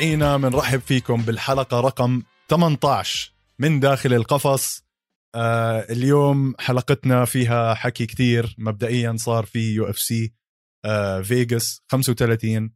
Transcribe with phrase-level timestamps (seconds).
[0.00, 4.82] متابعينا بنرحب فيكم بالحلقة رقم 18 من داخل القفص.
[5.34, 8.54] آه اليوم حلقتنا فيها حكي كتير.
[8.58, 10.32] مبدئيا صار في UFC
[10.84, 12.72] آه Vegas 35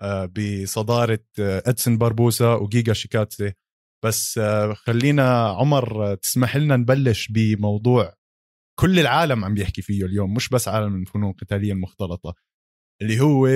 [0.00, 3.52] آه بصدارة آه ادسن باربوسا وجيجا شيكاتسي.
[4.04, 8.14] بس آه خلينا عمر آه، تسمح لنا نبلش بموضوع
[8.80, 12.34] كل العالم عم بيحكي فيه اليوم مش بس عالم الفنون القتالية المختلطة
[13.02, 13.46] اللي هو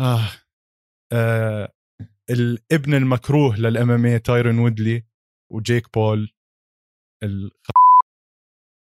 [0.00, 0.43] آه
[1.14, 1.72] آه
[2.30, 5.04] الابن المكروه لل MMA تايرون وودلي
[5.52, 6.28] وجيك بول
[7.22, 7.50] ال...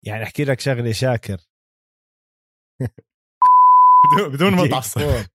[0.05, 1.37] يعني أحكي لك شغلة شاكر
[4.33, 5.01] بدون- ما تعصب.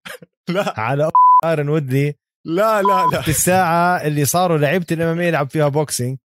[0.49, 1.11] لا على
[1.45, 2.15] تايرون وودلي
[2.45, 6.17] لا لا لا في الساعة اللي صاروا لعيبة ال MMA يلعب فيها boxing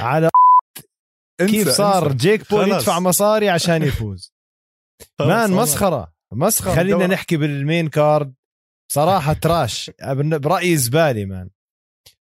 [0.00, 0.28] على
[1.40, 2.16] كيف صار انسى.
[2.16, 2.74] جيك بول خلص.
[2.82, 4.32] يدفع مصاري عشان يفوز
[5.20, 5.62] مان عمر.
[5.62, 7.06] مسخرة مسخرة خلينا.
[7.06, 8.34] نحكي بالمين كارد
[8.90, 9.90] صراحة تراش.
[10.16, 11.50] برأيي زباله مان.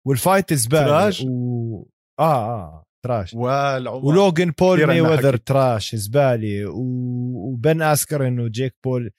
[0.07, 1.83] والفايت زباله تراش؟ و...
[2.19, 3.33] آه آه تراش.
[3.33, 4.05] والعمر.
[4.05, 5.43] ولوجن بول كثير ماي عنا وذر حكي.
[5.43, 6.81] تراش زباله و...
[7.51, 9.11] وبن أسكرن وجيك بول.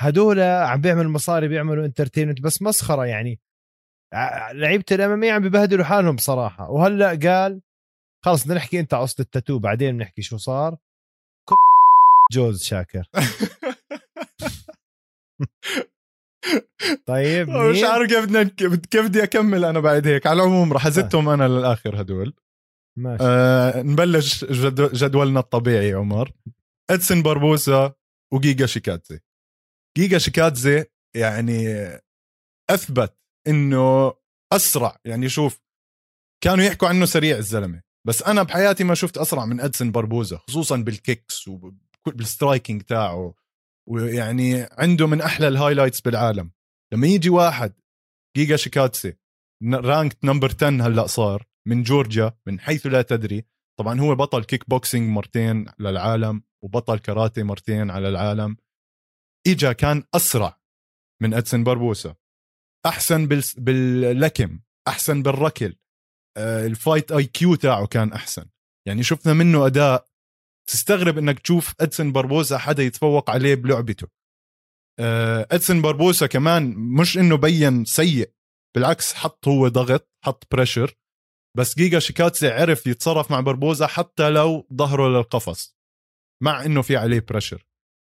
[0.00, 3.40] هدول عم بيعملوا مصاري بيعملوا إنترتينمنت بس مسخرة يعني.
[4.52, 7.60] لعيبة الامامية عم ببهدلوا حالهم بصراحه وهلأ قال
[8.24, 10.76] خلص بدنا نحكي أنت قصة التاتو بعدين بنحكي شو صار.
[12.32, 13.04] جوز شاكر.
[17.06, 18.42] طيب مش؟ عارف كيف بدنا
[18.90, 20.26] كيف بدي أكمل أنا بعد هيك.
[20.26, 22.34] على العموم رح ازتهم أنا للآخر هدول.
[22.98, 23.22] ماشي.
[23.24, 26.32] آه نبلش جد- جدولنا الطبيعي عمر.
[26.90, 27.92] ادسن باربوسا
[28.34, 29.20] وجيجا شيكاتزي
[29.98, 30.84] جيجا شيكاتزي
[31.16, 31.88] يعني
[32.70, 33.16] أثبت
[33.48, 34.14] إنه
[34.52, 35.60] أسرع يعني شوف
[36.44, 37.82] كانوا يحكوا عنه سريع الزلمة.
[38.06, 43.34] بس أنا بحياتي ما شفت أسرع من ادسن باربوزا خصوصا بال kicks وبال striking تاعه.
[43.88, 46.50] ويعني عنده من أحلى ال highlights بالعالم.
[46.92, 47.72] لما يجي واحد
[48.36, 49.14] جيجا شيكاتسي
[49.74, 53.44] ranked number 10 هلأ صار من جورجيا من حيث لا تدري.
[53.78, 58.56] طبعا هو بطل كيك بوكسينج مرتين للعالم وبطل كاراتيه مرتين على العالم.
[59.46, 60.60] إجا كان أسرع
[61.22, 62.14] من ادسن باربوسا
[62.86, 63.42] أحسن بال...
[63.58, 65.76] باللكم أحسن بالركل.
[66.38, 68.46] ال fight IQ تاعه كان أحسن.
[68.88, 70.11] يعني شفنا منه أداء
[70.70, 74.08] تستغرب إنك تشوف ادسن باربوسا حدا يتفوق عليه بلعبته.
[75.00, 78.32] آه، ادسن باربوسا كمان مش إنه بين سيء
[78.76, 80.94] بالعكس حط هو ضغط حط pressure
[81.58, 85.76] بس جيجا شيكاتسي عرف يتصرف مع بربوسا حتى لو ظهره للقفص
[86.42, 87.66] مع إنه في عليه pressure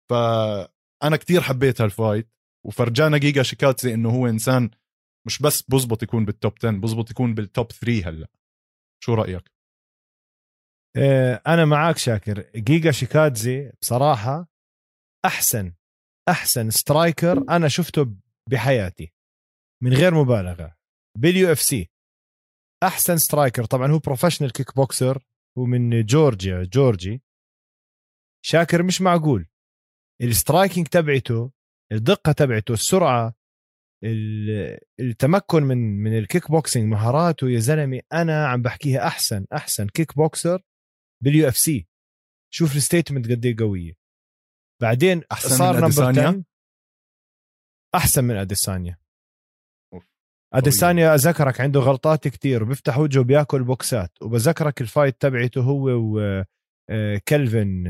[0.10, 2.30] فأنا كتير حبيت هال fight
[2.66, 4.70] وفرجانا جيجا شيكاتسي إنه هو إنسان
[5.28, 8.28] مش بس بزبط يكون بال top 10 بزبط يكون بال top 3 هلأ.
[9.04, 9.52] شو رأيك؟
[11.48, 12.52] أنا معاك شاكر.
[12.56, 14.48] جيجا شيكادزي بصراحة
[15.26, 15.74] أحسن
[16.30, 18.16] أحسن striker أنا شفته
[18.50, 19.14] بحياتي
[19.84, 20.76] من غير مبالغة.
[21.18, 21.90] بال UFC.
[22.84, 23.66] أحسن striker.
[23.66, 25.24] طبعا هو professional kickboxer
[25.58, 27.22] هو من جورجيا جورجي.
[28.46, 29.48] شاكر مش معقول.
[30.22, 31.52] ال striking تبعته
[31.92, 33.34] الدقة تبعته السرعة
[34.04, 40.62] ال- التمكن من من الكيك بوكسينج مهاراته يا زلمة أنا عم بحكيها أحسن أحسن kickboxer
[41.24, 41.88] بال UFC.
[42.54, 43.94] شوف ال statement قد إيه قوية.
[44.82, 46.44] بعدين أحسن صار من number أديسانيا؟ 10
[47.96, 49.00] أحسن من أديسانيا.
[50.54, 52.64] أديسانيا أذكرك عنده غلطات كتير.
[52.64, 54.12] وبيفتح وجهه بياكل بوكسات.
[54.22, 55.90] وبذكرك ال fight تبعته هو
[56.90, 57.84] وكلفن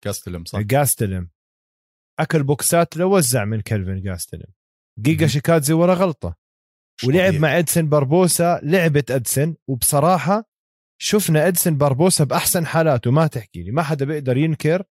[0.00, 1.30] كاستلم صح؟ جاستلم
[2.20, 4.52] أكل بوكسات لو وزع من كلفن جاستلم
[4.98, 5.26] جيجا.
[5.26, 6.36] شيكادزي ورا غلطة.
[7.06, 7.34] ولعب.
[7.34, 10.51] مع ادسن باربوسا لعبه ادسن وبصراحة
[11.02, 13.10] شفنا ادسن باربوسا بأحسن حالاته.
[13.10, 13.70] ما تحكي لي.
[13.70, 14.84] ما حدا بيقدر ينكر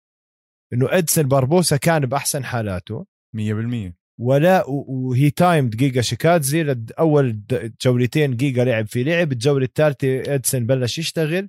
[0.72, 3.06] إنه ادسن باربوسا كان بأحسن حالاته.
[3.36, 7.42] 100% ولا وهي تايمد جيجا شيكادزي أول
[7.82, 9.32] جولتين جيجا لعب في لعب.
[9.32, 11.48] الجولة الثالثة ادسن بلش يشتغل.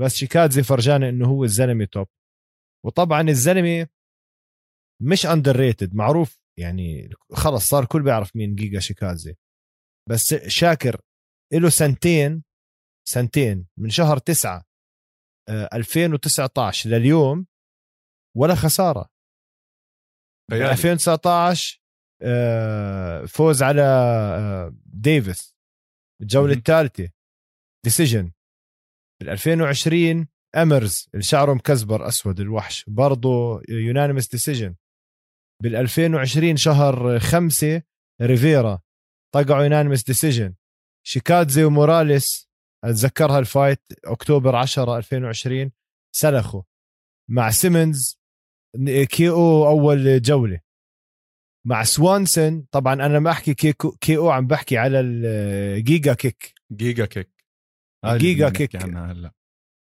[0.00, 2.06] بس شيكادزي فرجانا إنه هو الزلمة top
[2.84, 3.86] وطبعا الزلمة
[5.02, 9.36] مش underrated معروف يعني خلص صار كل بيعرف مين جيجا شيكادزي.
[10.08, 11.00] بس شاكر
[11.52, 12.47] له سنتين
[13.08, 14.64] سنتين من شهر تسعة
[15.48, 17.46] آه، 2019 لليوم
[18.36, 19.08] ولا خسارة.
[20.50, 20.72] خيالي.
[20.72, 21.80] 2019
[22.22, 25.56] آه، فوز على آه، ديفيس
[26.22, 26.52] الجولة.
[26.52, 27.10] الثالثة
[27.84, 28.32] ديسيجن
[29.20, 32.84] بال 2020 أمرز اللي شعره مكزبر أسود الوحش.
[32.88, 34.74] برضه يونانيمس ديسيجن
[35.62, 37.82] بال 2020 شهر خمسة
[38.22, 38.80] ريفيرا
[39.34, 40.54] طقعوا يونانيمس ديسيجن
[41.06, 42.47] شيكادزي وموراليس
[42.84, 45.72] أتذكرها الفايت أكتوبر 10 2020
[46.16, 46.62] سلخوا
[47.30, 48.18] مع سيمنز
[49.10, 50.60] كي أو أول جولة.
[51.66, 56.54] مع سوانسن طبعا أنا ما أحكي كي KO عم بحكي على الجيجا كيك.
[56.72, 57.30] جيجا كيك.
[58.06, 58.76] جيجا كيك.
[58.76, 59.32] هلأ.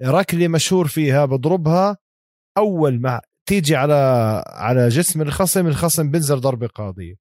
[0.03, 1.97] ركلة مشهور فيها بضربها
[2.59, 3.95] أول ما تيجي على
[4.47, 7.17] على جسم الخصم الخصم بنزل ضربة قاضية.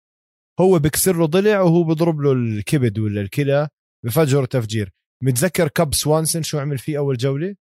[0.59, 3.69] هو بكسر له ضلع وهو بضرب له الكبد ولا الكلى
[4.05, 4.93] بفجر تفجير.
[5.23, 7.55] متذكر كاب سوانسن شو عمل فيه أول جولة؟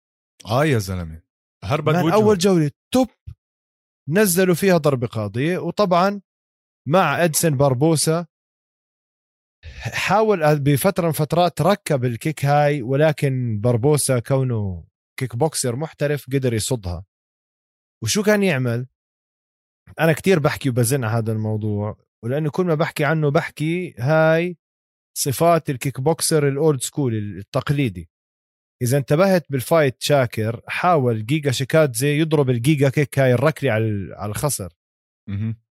[0.45, 1.21] آه يا زلمة.
[1.63, 3.07] هربت من وجهه أول جولة top
[4.09, 6.21] نزلوا فيها ضربة قاضية وطبعا
[6.87, 8.25] مع ادسن باربوسا
[9.93, 14.87] حاول بفترة من فترات ركب ال kick هاي ولكن باربوسا كونه
[15.19, 17.05] kickboxer محترف قدر يصدها.
[18.03, 18.87] وشو كان يعمل؟
[19.99, 24.57] أنا كتير بحكي وبزن على هذا الموضوع ولأنه كل ما بحكي عنه بحكي هاي
[25.19, 28.09] صفات ال kickboxer ال old school التقليدي
[28.81, 34.15] إذا انتبهت بال fight شاكر حاول جيجا شيكادزي يضرب ال Giga kick هاي الركلي على
[34.15, 34.69] على الخصر.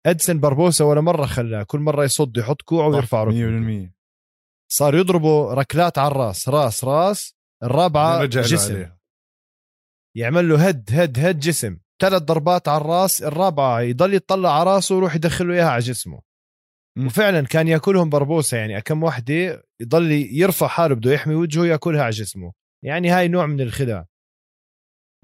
[0.07, 3.93] ادسن باربوسا ولا مرة خلاه كل مرة يصد يحط كوعه ويرفع ركبته 100%
[4.73, 8.99] صار يضربوا ركلات على الراس راس راس الرابعة جسم عليها.
[10.17, 14.95] يعمل له هد هد هد جسم ثلاث ضربات على الراس الرابعة يضل يطلع على راسه
[14.95, 16.30] ويروح يدخل له إياها على جسمه.
[17.07, 22.11] وفعلا كان يأكلهم بربوسة يعني كم وحدة يضل يرفع حاله بده يحمي وجهه ياكلها على
[22.11, 22.53] جسمه.
[22.85, 24.07] يعني هاي نوع من الخداع.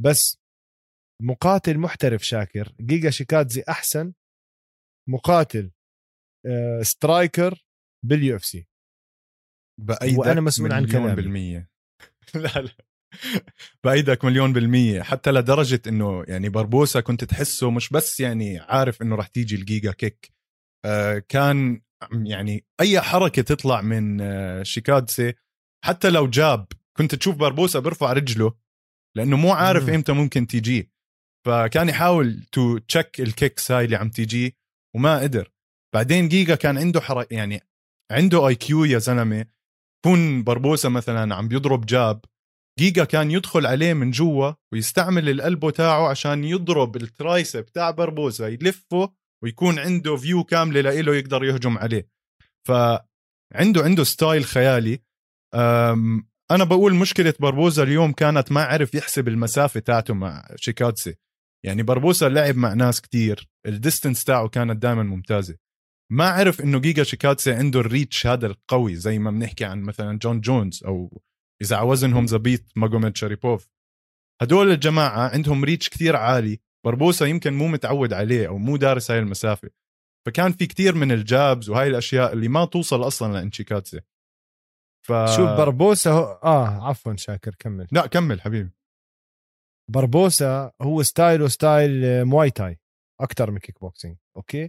[0.00, 0.38] بس
[1.22, 4.12] مقاتل محترف شاكر جيجا شيكادزي أحسن
[5.08, 5.70] مقاتل
[6.46, 7.66] آه، striker
[8.04, 8.68] بال UFC.
[9.80, 11.14] بأيدك وأنا مسؤول عن كلامي.
[11.14, 11.70] بالمية.
[12.34, 12.86] لا لا.
[13.84, 15.02] بأيدك مليون بالمية.
[15.02, 19.92] حتى لدرجة إنه يعني بربوسا كنت تحسه مش بس يعني عارف إنه رح تيجي ال
[19.92, 20.35] Giga kick
[21.28, 21.80] كان
[22.12, 25.34] يعني أي حركة تطلع من آه شيكادسي
[25.84, 26.66] حتى لو jab
[26.98, 28.54] كنت تشوف بربوسا بيرفع رجله
[29.16, 29.88] لأنه مو عارف.
[29.88, 30.90] إمتى ممكن تيجي
[31.46, 34.56] فكان يحاول to check ال kicks هاي اللي عم تيجي
[34.96, 35.52] وما قدر.
[35.94, 37.60] بعدين جيجا كان عنده حركة يعني
[38.12, 39.46] عنده IQ يا زلمة.
[40.06, 42.24] يكون بربوسا مثلا عم بيضرب jab
[42.78, 47.90] جيجا كان يدخل عليه من جوا ويستعمل ال elbow تاعه عشان يضرب ال tricep تاع
[47.90, 49.14] بربوسا يلفه
[49.46, 52.08] ويكون عنده view كاملة لإله يقدر يهجم عليه.
[52.68, 55.02] فعنده عنده style خيالي.
[56.50, 61.14] أنا بقول مشكلة بربوسا اليوم كانت ما عرف يحسب المسافة تاعته مع شيكاتسي
[61.66, 65.56] يعني بربوسا لعب مع ناس كتير ال distance تاعه كانت دائما ممتازة.
[66.12, 70.18] ما عرف إنه جيجا شيكاتسي عنده ال reach هذا القوي زي ما بنحكي عن مثلا
[70.18, 71.22] جون جونز أو
[71.62, 73.68] إذا على وزنهم زابيت ماجوميد شاريبوف.
[74.42, 79.18] هدول الجماعة عندهم reach كتير عالي بربوسا يمكن مو متعود عليه أو مو دارس هاي
[79.18, 79.70] المسافة.
[80.26, 84.00] فكان في كتير من ال jabs وهاي الأشياء اللي ما توصل أصلا لشيكاتسي.
[85.06, 86.40] ف شوف بربوسا هو...
[86.44, 87.88] آه عفوا شاكر كمل.
[87.92, 88.70] لا كمل حبيبي.
[89.90, 92.80] بربوسا هو style ه style آه، Muay Thai
[93.20, 94.64] أكثر من kickboxing okay؟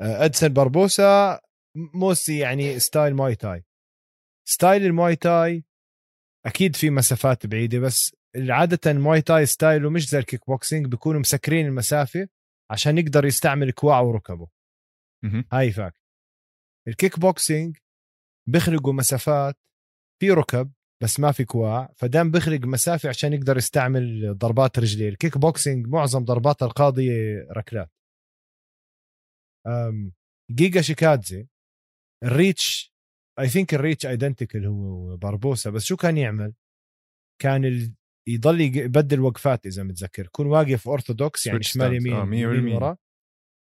[0.00, 1.40] آه، ادسن بربوسا
[1.94, 3.64] موسي يعني style Muay Thai.
[4.48, 5.64] style ال Muay Thai
[6.46, 10.86] أكيد في مسافات بعيدة بس عادة ال Muay Thai style ه مش زي الكيك بوكسينج
[10.86, 12.28] بيكونوا مسكرين المسافة
[12.70, 14.48] عشان يقدر يستعمل كواعه وركبه.
[15.52, 16.00] هاي fact
[16.88, 17.76] ال kickboxing
[18.48, 19.56] بيخرجوا مسافات
[20.20, 20.72] في ركب
[21.02, 25.08] بس ما في كواع قدام بيخرج مسافة عشان يقدر يستعمل ضربات رجليه.
[25.08, 27.90] الكيك بوكسينج معظم ضرباتها القاضية ركلات.
[30.50, 31.48] جيجا شيكادزي
[32.24, 32.92] ال reach
[33.38, 36.54] I think ال reach identical هو باربوسا بس شو كان يعمل؟
[37.42, 37.94] كان ال...
[38.28, 41.94] يضل يبدل وقفات إذا متذكر يكون واقف اورثودوكس يعني شمال.
[41.94, 42.74] يمين آه، يمين.
[42.74, 42.96] ورا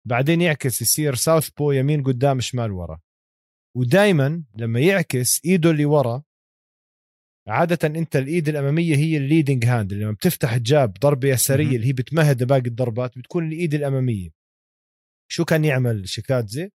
[0.07, 3.01] بعدين يعكس يصير southpaw يمين قدام شمال ورا
[3.77, 6.23] ودائما لما يعكس إيده اللي ورا
[7.49, 11.77] عادة أنت الإيد الأمامية هي ال leading hand لما بتفتح ال jab ضربة يسارية.
[11.77, 14.31] اللي هي بتمهد باقي الضربات بتكون الإيد الأمامية
[15.31, 16.71] شو كان يعمل شيكادزي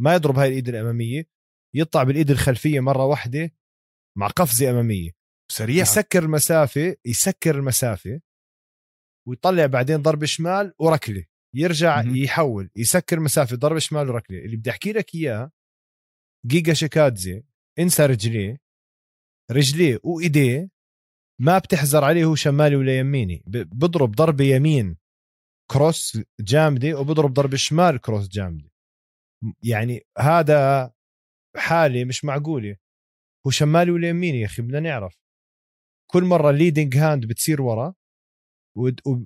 [0.00, 1.26] ما يضرب هاي الإيد الأمامية
[1.74, 3.54] يطلع بالإيد الخلفية مرة واحدة
[4.18, 5.17] مع قفزة أمامية
[5.50, 5.82] سريع.
[5.82, 8.20] يسكر المسافة يسكر المسافة
[9.28, 11.24] ويطلع بعدين ضربة شمال وركلة.
[11.54, 12.16] يرجع مهم.
[12.16, 14.38] يحول يسكر مسافة ضربة شمال وركلة.
[14.38, 15.50] اللي بدي أحكي لك إياه
[16.46, 17.44] جيجا شيكادزي
[17.78, 18.60] انسى رجليه.
[19.50, 20.70] رجليه وإيديه
[21.40, 23.42] ما بتحزر عليه هو شمالي ولا يميني.
[23.46, 24.96] بضرب ضربة يمين
[25.70, 28.70] كروس جامدة وبضرب ضربة شمال كروس جامدة.
[29.62, 30.92] يعني هذا
[31.56, 32.76] حالة مش معقولة.
[33.46, 35.18] هو شمالي ولا يميني يا أخي؟ بدنا نعرف.
[36.10, 37.94] كل مرة ال leading hand بتصير ورا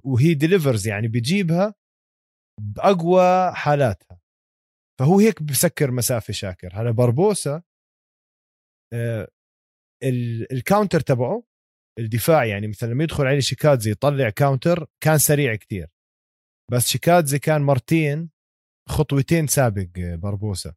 [0.05, 1.75] وهي delivers يعني بيجيبها
[2.61, 4.21] بأقوى حالاتها.
[5.01, 6.71] فهو هيك بسكر مسافة شاكر.
[6.75, 7.63] هلا بربوسا
[8.95, 9.29] آه،
[10.05, 11.43] ال- ال counter تبعه
[11.99, 15.89] الدفاع يعني مثلا لما يدخل عليه شيكادزي يطلع counter كان سريع كتير.
[16.73, 18.31] بس شيكادزي كان مرتين
[18.89, 20.75] خطوتين سابق بربوسا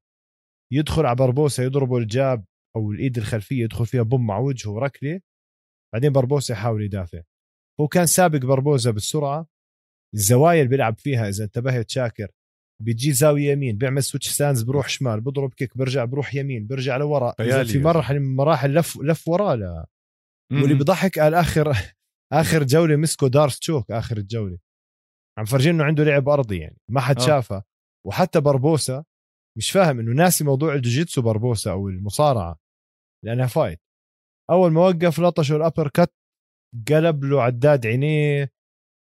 [0.74, 2.46] يدخل على بربوسا يضربه ال jab
[2.76, 5.22] أو الإيد الخلفية يدخل فيها boom مع وجهه ركله
[5.96, 7.22] بعدين بربوسا يحاول يدافع.
[7.82, 9.48] هو كان سابق بربوزا بالسرعة.
[10.16, 12.32] الزوايا اللي بيلعب فيها إذا انتبهت شاكر
[12.82, 17.32] بيجي زاوية يمين بيعمل switch stance بروح شمال بضرب kick برجع بروح يمين برجع لورا.
[17.64, 19.88] في مرحله من مراحل لف لف وراه لا.
[20.52, 21.78] واللي بضحك قال اخر
[22.34, 24.58] آخر جولة مسكو D'Arce choke آخر الجولة.
[25.38, 27.26] عم فرجينا إنه عنده لعب أرضي يعني ما حد آه.
[27.26, 27.64] شافه.
[28.08, 29.04] وحتى بربوسا
[29.58, 32.60] مش فاهم إنه ناسي موضوع الجوجيتسو بربوسا أو المصارعة.
[33.26, 33.85] لأنها fight
[34.50, 36.14] أول ما وقف لطشه ال uppercut
[36.88, 38.52] قلب له عداد عينيه.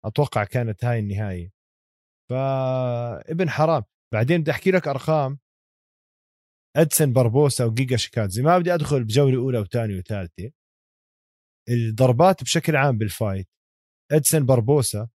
[0.04, 1.52] أتوقع كانت هاي النهاية.
[2.30, 3.82] فابن حرام.
[4.12, 5.38] بعدين بدي أحكي لك أرقام.
[6.76, 8.42] أدسن بربوسا وجيجا شيكادزي.
[8.42, 10.50] ما بدي أدخل بجولة أولى وثانية وثالثة.
[11.68, 13.48] الضربات بشكل عام بال fight.
[14.12, 15.08] أدسن بربوسا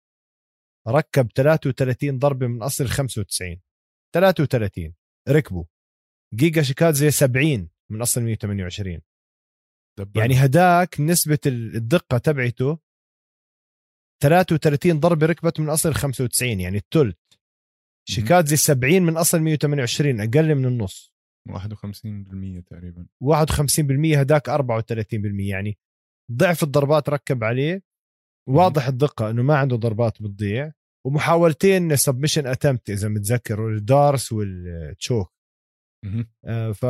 [0.87, 3.61] ركب 33 ضربة من أصل 95
[4.15, 4.95] 33
[5.29, 5.65] ركبوا.
[6.33, 9.01] جيجا شيكادزي 70 من أصل 128
[9.99, 10.19] double.
[10.19, 12.79] يعني هداك نسبة الدقة تبعته
[14.23, 17.17] 33 ضربه ركبت من أصل 95 يعني الثلث
[18.09, 21.13] شيكادزي 70 من أصل 128 أقل من النص.
[21.49, 23.07] 51% تقريبا.
[23.23, 25.77] 51% هداك 34% يعني
[26.31, 27.83] ضعف الضربات ركب عليه.
[28.49, 30.71] واضح الدقة إنه ما عنده ضربات بتضيع.
[31.05, 35.33] ومحاولتين submission attempt إذا متذكر ال D'Arce وال choke.
[36.45, 36.85] آه ف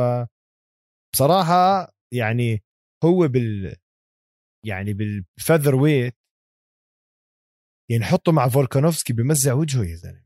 [1.14, 2.62] بصراحة يعني
[3.04, 3.76] هو بال
[4.66, 6.16] يعني بال featherweight
[7.90, 10.24] يعني حطه مع فولكانوفسكي بمزع وجهه يا زلمة.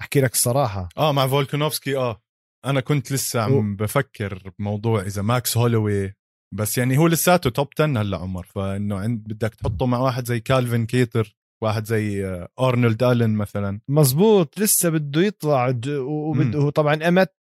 [0.00, 0.88] أحكي لك الصراحة.
[0.98, 2.22] آه مع فولكانوفسكي آه.
[2.64, 3.76] أنا كنت لسه عم.
[3.76, 6.14] بفكر بموضوع إذا ماكس هولوي
[6.54, 8.46] بس يعني هو لساته top 10 هلأ عمر.
[8.46, 12.24] فإنه عند بدك تحطه مع واحد زي كالفين كيتر واحد زي
[12.60, 13.80] أرنولد آلن مثلا.
[13.88, 17.34] مزبوط لسه بده يطلع وبده طبعا أمت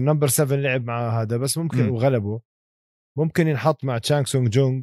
[0.00, 1.90] number 7 لعب مع هذا بس ممكن م.
[1.90, 2.40] وغلبه.
[3.18, 4.82] ممكن ينحط مع تشانغ سونغ جونغ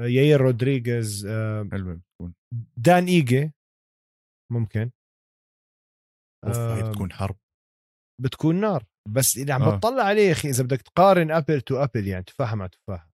[0.00, 1.26] ياير رودريغيز
[1.72, 2.00] حلو
[2.76, 3.52] دان إيجي
[4.52, 4.90] ممكن.
[6.46, 7.36] اوف هي بتكون حرب.
[8.20, 8.86] بتكون نار.
[9.08, 9.76] بس اللي عم آه.
[9.76, 13.10] بتطلع عليه يا أخي إذا بدك تقارن apple to apple يعني تفاحه مع تفاحه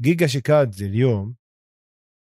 [0.00, 1.36] جيجا شيكادزي اليوم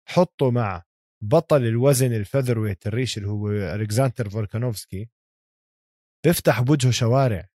[0.09, 0.83] حطه مع
[1.23, 5.09] بطل الوزن ال featherweight الريش اللي هو ألكساندر فولكانوفسكي
[6.25, 7.49] بيفتح بوجهه شوارع.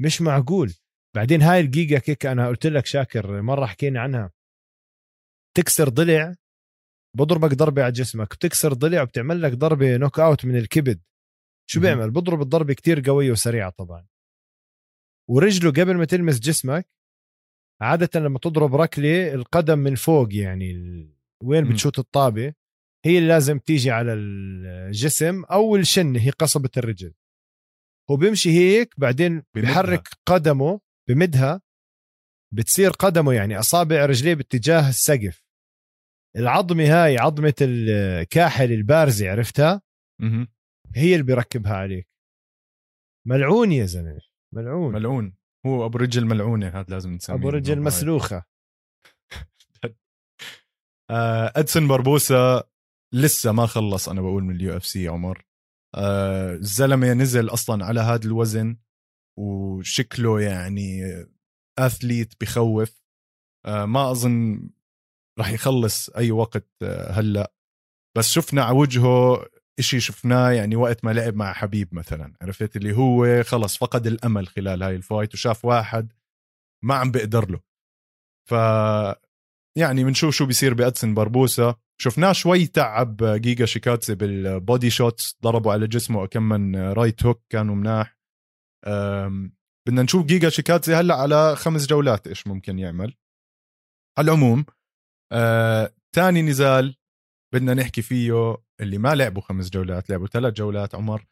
[0.00, 0.74] مش معقول.
[1.16, 4.32] بعدين هاي ال Giga kick أنا قلت لك شاكر مرة حكينا عنها.
[5.56, 6.34] تكسر ضلع
[7.16, 11.00] بضربك ضربة على جسمك بتكسر ضلع وبتعمل لك ضربة knockout من الكبد.
[11.70, 14.06] شو بيعمل؟ بضرب الضربة كتير قوية وسريعة طبعا.
[15.30, 16.88] ورجله قبل ما تلمس جسمك
[17.80, 20.72] عادة لما تضرب ركلة القدم من فوق يعني
[21.44, 22.54] وين بتشوت الطابة
[23.04, 27.14] هي اللي لازم تيجي على الجسم أو ال shin هي قصبة الرجل.
[28.10, 31.60] هو بيمشي هيك بعدين بيحرك قدمه بمدها
[32.54, 35.44] بتصير قدمه يعني أصابع رجليه باتجاه السقف.
[36.36, 39.82] العظمة هاي عظمة الكاحل البارزة عرفتها؟
[40.94, 42.08] هي اللي بيركبها عليك.
[43.26, 44.20] ملعون يا زلمة
[44.54, 44.92] ملعون.
[44.92, 45.36] ملعون.
[45.66, 48.44] هو أبو رجل ملعونة هذا لازم نسميه أبو رجل مسلوخة.
[51.10, 52.62] آه، إدسون باربوسا
[53.14, 55.46] لسه ما خلص أنا بقول من ال UFC عمر.
[55.94, 58.76] آه، الزلمة نزل أصلا على هذا الوزن.
[59.38, 61.02] وشكله يعني
[61.78, 63.00] athlete بخوف
[63.66, 64.68] آه، ما أظن
[65.38, 66.66] راح يخلص أي وقت
[67.10, 67.52] هلأ.
[68.16, 69.46] بس شفنا على وجهه
[69.78, 74.48] إشي شفناه يعني وقت ما لعب مع حبيب مثلا عرفت؟ اللي هو خلص فقد الأمل
[74.48, 76.12] خلال هاي ال fight وشاف واحد
[76.84, 77.60] ما عم بقدر له.
[78.48, 78.52] ف
[79.78, 81.74] يعني بنشوف شو بيصير بأدسن باربوسا.
[82.00, 87.44] شفناه شوي تعب جيجا شيكاتسي بال body shots ضربوا على جسمه كم من right hook
[87.50, 88.19] كانوا مناح.
[89.88, 93.14] بدنا نشوف جيجا شيكادزي هلأ على خمس جولات إيش ممكن يعمل.
[94.18, 94.64] على العموم
[95.32, 96.96] آه، تاني نزال
[97.54, 101.26] بدنا نحكي فيه اللي ما لعبوا خمس جولات لعبوا ثلاث جولات عمر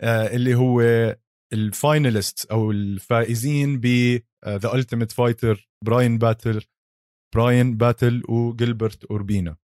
[0.00, 0.80] آه، اللي هو
[1.52, 3.86] ال finalist أو الفائزين ب
[4.48, 6.64] The Ultimate Fighter براين باتل
[7.34, 9.56] براين باتل وجلبرت أوربينا.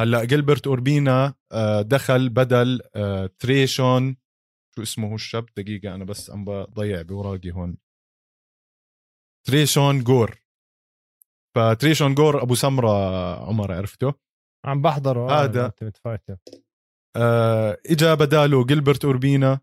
[0.00, 4.16] هلأ جلبرت أوربينا آه، دخل بدل آه، تريشون
[4.76, 7.78] شو اسمه هو الشاب؟ دقيقة أنا بس عم بضيع بوراقي هون.
[9.46, 10.42] تريشون جور.
[11.56, 12.90] فتريشون جور أبو سمرة
[13.48, 14.14] عمر عرفته؟
[14.64, 15.72] عم بحضره هذا.
[17.16, 19.60] آه اجى بداله جلبرت أوربينا.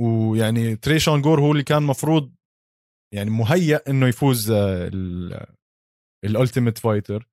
[0.00, 2.34] ويعني تريشون جور هو اللي كان مفروض
[3.14, 4.50] يعني مهيأ إنه يفوز
[6.24, 7.28] ال Ultimate Fighter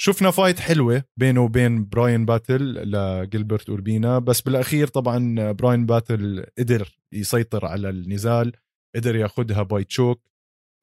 [0.00, 6.98] شفنا fight حلوة بينه وبين براين باتل لجيلبرت أوربينا بس بالأخير طبعا براين باتل قدر
[7.12, 8.52] يسيطر على النزال
[8.96, 10.28] قدر ياخذها by choke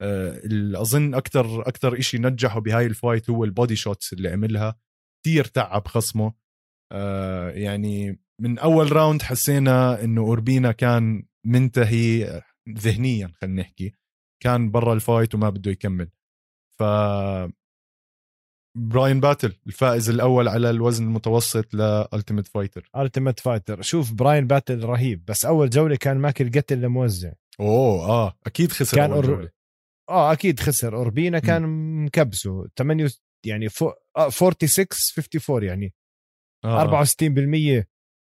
[0.02, 0.40] آه،
[0.74, 4.76] اظن أكثر أكثر شيء نجحه بهاي ال fight هو ال body shots اللي عملها.
[5.24, 6.34] كثير تعب خصمه.
[6.92, 13.92] آه، يعني من أول round حسينا إنه أوربينا كان منتهي ذهنيا خلينا نحكي.
[14.42, 16.10] كان برا ال fight وما بده يكمل.
[16.78, 16.82] ف
[18.76, 24.84] براين باتل الفائز الأول على الوزن المتوسط ل Ultimate Fighter Ultimate Fighter شوف براين باتل
[24.84, 27.32] رهيب بس أول جولة كان ماكل قتل لموزع.
[27.60, 29.26] أوه آه أكيد خسر كان أور...
[29.26, 29.50] جولة.
[30.08, 30.96] آه أكيد خسر.
[30.96, 31.62] أوربينا كان
[32.04, 32.68] مكبسه.
[32.78, 33.10] 8
[33.46, 33.92] يعني فو...
[34.16, 34.86] آه 46
[35.18, 35.94] 54 يعني.
[36.64, 37.04] آه.
[37.80, 37.84] 64%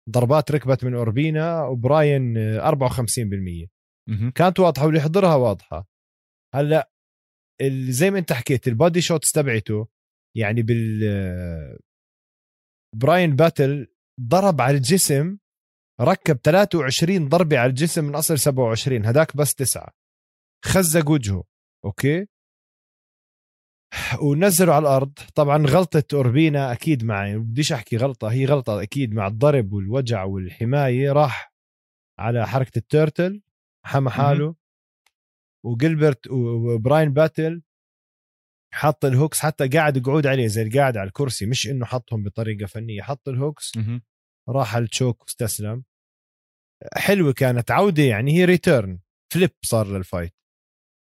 [0.09, 5.87] ضربات ركبت من أوربينا وبراين 54% كانت واضحة واللي يحضرها واضحة.
[6.55, 6.91] هلأ
[7.89, 9.94] زي ما أنت حكيت ال body shots تبعته
[10.35, 10.99] يعني بال
[12.95, 13.87] براين باتل
[14.21, 15.37] ضرب على الجسم
[16.01, 19.93] ركب 23 ضربة على الجسم من اصل 27 هداك بس تسعة.
[20.65, 21.43] خزق وجهه
[21.85, 22.27] أوكي؟
[24.21, 25.19] ونزلوا على الأرض.
[25.35, 31.11] طبعا غلطة أوربينا أكيد معي بديش أحكي غلطة هي غلطة أكيد مع الضرب والوجع والحماية
[31.11, 31.53] راح
[32.19, 33.41] على حركة ال turtle
[33.85, 34.55] حمى حاله.
[35.65, 37.61] وجلبرت وبراين باتل
[38.75, 42.65] حط ال hooks حتى قاعد قعود عليه زي القاعد على الكرسي مش إنه حطهم بطريقة
[42.65, 43.01] فنية.
[43.01, 43.71] حط ال hooks
[44.49, 45.83] راح ال choke واستسلم.
[46.93, 48.99] حلوة كانت عودة يعني هي return
[49.33, 50.33] flip صار لل fight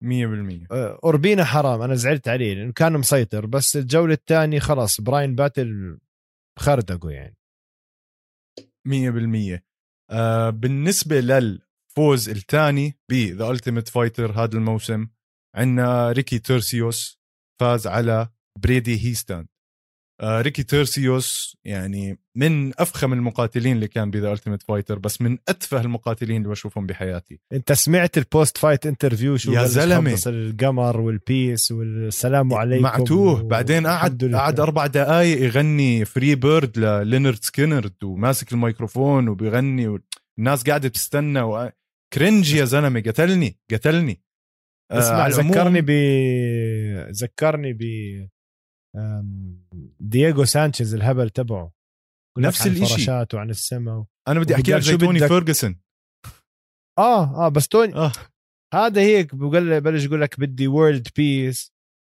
[0.05, 5.35] 100% آه، أوربينا حرام أنا زعلت عليه لأنه كان مسيطر بس الجولة الثانية خلاص براين
[5.35, 5.99] باتل
[6.59, 7.37] خردقه يعني.
[8.89, 9.63] 100%
[10.11, 15.08] آه بالنسبة للفوز الثاني ب The Ultimate Fighter هذا الموسم
[15.56, 17.22] عندنا ريكي تيرسيوس.
[17.62, 18.28] فاز على
[18.62, 19.47] بريدي هيستاند
[20.20, 25.38] آه ريكي تيرسيوس يعني من أفخم المقاتلين اللي كان ب The Ultimate Fighter بس من
[25.48, 27.40] أتفه المقاتلين اللي بشوفهم بحياتي.
[27.52, 30.18] أنت سمعت ال post fight interview شو يا زلمة.
[30.26, 33.40] القمر وال peace والسلام عليكم معتوه.
[33.40, 33.46] و...
[33.46, 39.88] بعدين قعد قعد أربع دقائق يغني Free Bird للينرد سكينرد وماسك الميكروفون وبيغني
[40.38, 41.70] والناس قاعدة بتستنى و...
[42.12, 43.00] cringe يا زلمة.
[43.00, 44.22] قتلني قتلني.
[44.99, 45.91] اسمع آه ذكرني ب
[47.11, 47.83] ذكرني ب
[50.00, 51.73] دييغو سانشيز الهبل تبعه.
[52.39, 54.07] نفس الشيء فراشات وعن السماء و...
[54.28, 55.28] أنا بدي أحكي لك زي توني بدك...
[55.28, 55.81] فيرجسون
[56.99, 58.13] آه آه بس توني آه.
[58.75, 61.73] هذا هيك بقول بلش يقول لك بدي world peace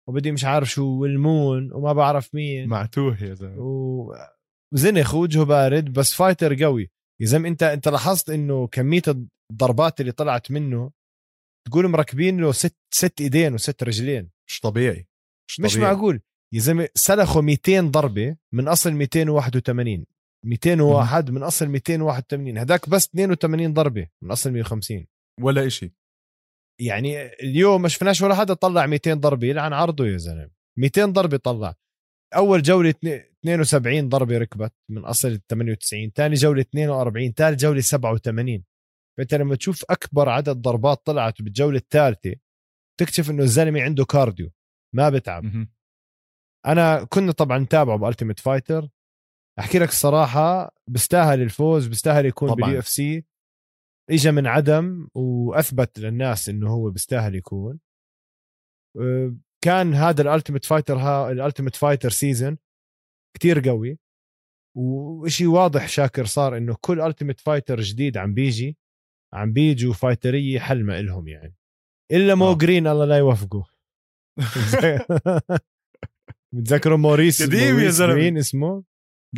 [0.09, 2.69] وبدي مش عارف شو وال moon وما بعرف مين.
[2.69, 3.59] معتوه يا زلمة.
[3.59, 4.15] و...
[4.75, 6.91] زنخ وجهه بارد بس fighter قوي.
[7.21, 9.03] يا زلمة أنت أنت لاحظت إنه كمية
[9.53, 10.91] الضربات اللي طلعت منه
[11.69, 14.31] تقول مركبين له ست ست ايدين وست رجلين.
[14.49, 15.09] مش طبيعي.
[15.49, 15.93] مش, مش طبيعي.
[15.93, 16.21] معقول.
[16.55, 20.07] يا زلمة سلخوا 200 ضربة من أصل 281
[20.45, 25.07] 201 من أصل 281 هداك بس 82 ضربة من أصل 150
[25.41, 25.93] ولا إشي.
[26.81, 30.51] يعني اليوم ما شفناش ولا حدا طلع 200 ضربة يلعن عرضه يا زلمة.
[30.79, 31.75] 200 ضربة طلع.
[32.37, 38.65] أول جولة 72 ضربة ركبت من أصل 98 ثاني جولة 42 ثالث جولة 87
[39.19, 42.35] فأنت لما تشوف أكبر عدد ضربات طلعت بالجولة الثالثة
[43.01, 44.51] تكتشف إنه الزلمة عنده cardio
[44.95, 45.45] ما بتعب.
[46.67, 48.89] أنا كنا طبعا نتابعه ب Ultimate Fighter.
[49.59, 53.25] أحكي لك الصراحة بيستاهل الفوز بيستاهل يكون بال UFC.
[54.11, 57.81] اجى من عدم وأثبت للناس إنه هو بيستاهل يكون.
[59.01, 62.59] أه، كان هذا ال Ultimate Fighter ها ال Ultimate Fighter season
[63.37, 63.99] كتير قوي.
[64.77, 68.79] وشيء واضح شاكر صار إنه كل Ultimate Fighter جديد عم بيجي.
[69.33, 71.55] عم بيجوا فايترية حلمة إلهم يعني.
[72.13, 72.55] إلا مو آه.
[72.55, 73.65] جرين الله لا يوفقه.
[76.55, 78.15] بتذكروا موريس قديم يا زلمة.
[78.15, 78.85] جرين اسمه؟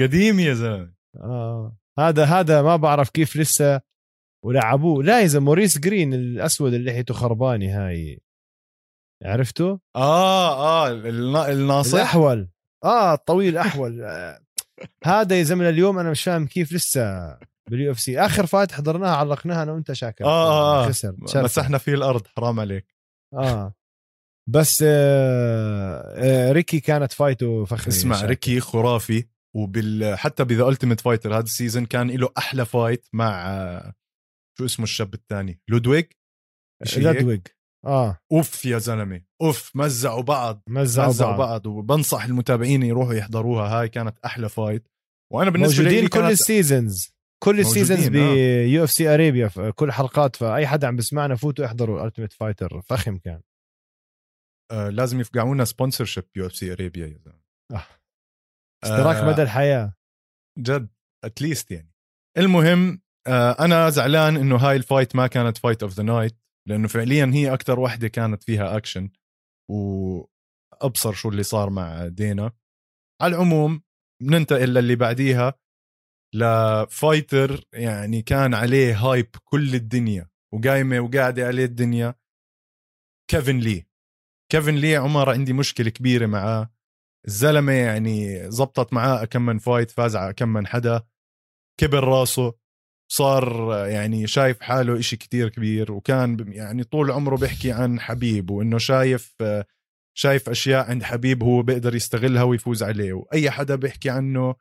[0.00, 0.94] قديم يا زلمة.
[1.16, 1.76] آه.
[1.98, 3.80] هذا هذا ما بعرف كيف لسه
[4.44, 5.04] ولعبوه.
[5.04, 8.20] لا اذا موريس جرين الأسود اللي لحيته خرباني هاي.
[9.24, 10.92] عرفته؟ آه آه
[11.52, 12.48] الناصح؟ الأحول.
[12.84, 14.02] آه الطويل احول
[15.04, 17.38] هذا يا زلمة اليوم أنا مش فاهم كيف لسه
[17.70, 18.20] بال UFC.
[18.20, 20.24] آخر fight حضرناها علقناها أنا وأنت شاكر.
[20.24, 20.88] آه آه, آه.
[20.88, 22.94] خسر مسحنا فيه الأرض حرام عليك.
[23.34, 23.74] آه.
[24.48, 29.24] بس آه آه ريكي كانت fight ه فخمه اسمع ريكي خرافي
[29.56, 33.94] وبال حتى ب The Ultimate Fighter هذا ال season كان له أحلى fight مع آه
[34.58, 36.04] شو اسمه الشاب الثاني؟ لودويج؟
[36.96, 37.40] لودويج.
[37.86, 38.18] آه.
[38.32, 39.22] أوف يا زلمة.
[39.42, 40.62] أوف مزعوا بعض.
[40.68, 41.48] مزعوا, مزعوا بعض.
[41.48, 43.68] بعض وبنصح المتابعين يروحوا يحضروها.
[43.68, 44.88] هاي كانت أحلى fight.
[45.32, 50.66] وأنا بالنسبة لي كل ال seasons كل ال seasons ب UFC Arabia كل حلقات فأي
[50.66, 53.42] حدا عم بسمعنا فوتوا احضروا Ultimate Fighter فخم كان.
[54.72, 57.40] آه لازم يفقعونا sponsorship U FC Arabia يا زلمة.
[57.72, 57.86] آه.
[58.84, 59.94] اشتراك آه، مدى الحياة.
[60.58, 60.88] جد
[61.24, 61.92] at least يعني.
[62.38, 66.36] المهم آه أنا زعلان إنه هاي ال fight ما كانت fight of the night
[66.68, 69.10] لأنه فعليا هي أكثر وحدة كانت فيها اكشن
[69.70, 72.52] وأبصر شو اللي صار مع دينا.
[73.22, 73.82] على العموم
[74.22, 75.54] بننتقل للي بعديها.
[76.34, 82.14] ل fighter يعني كان عليه hype كل الدنيا وقايمة وقاعدة عليه الدنيا.
[83.30, 83.86] كيفن لي.
[84.52, 86.70] كيفن لي عمر عندي مشكلة كبيرة معاه.
[87.26, 91.02] الزلمة يعني زبطت معاه كم من fight فاز على كم من حدا.
[91.80, 92.54] كبر راسه.
[93.12, 98.78] صار يعني شايف حاله إشي كتير كبير وكان يعني طول عمره بيحكي عن حبيب وإنه
[98.78, 99.36] شايف
[100.16, 103.12] شايف أشياء عند حبيب هو بيقدر يستغلها ويفوز عليه.
[103.12, 104.54] وأي حدا بيحكي عنه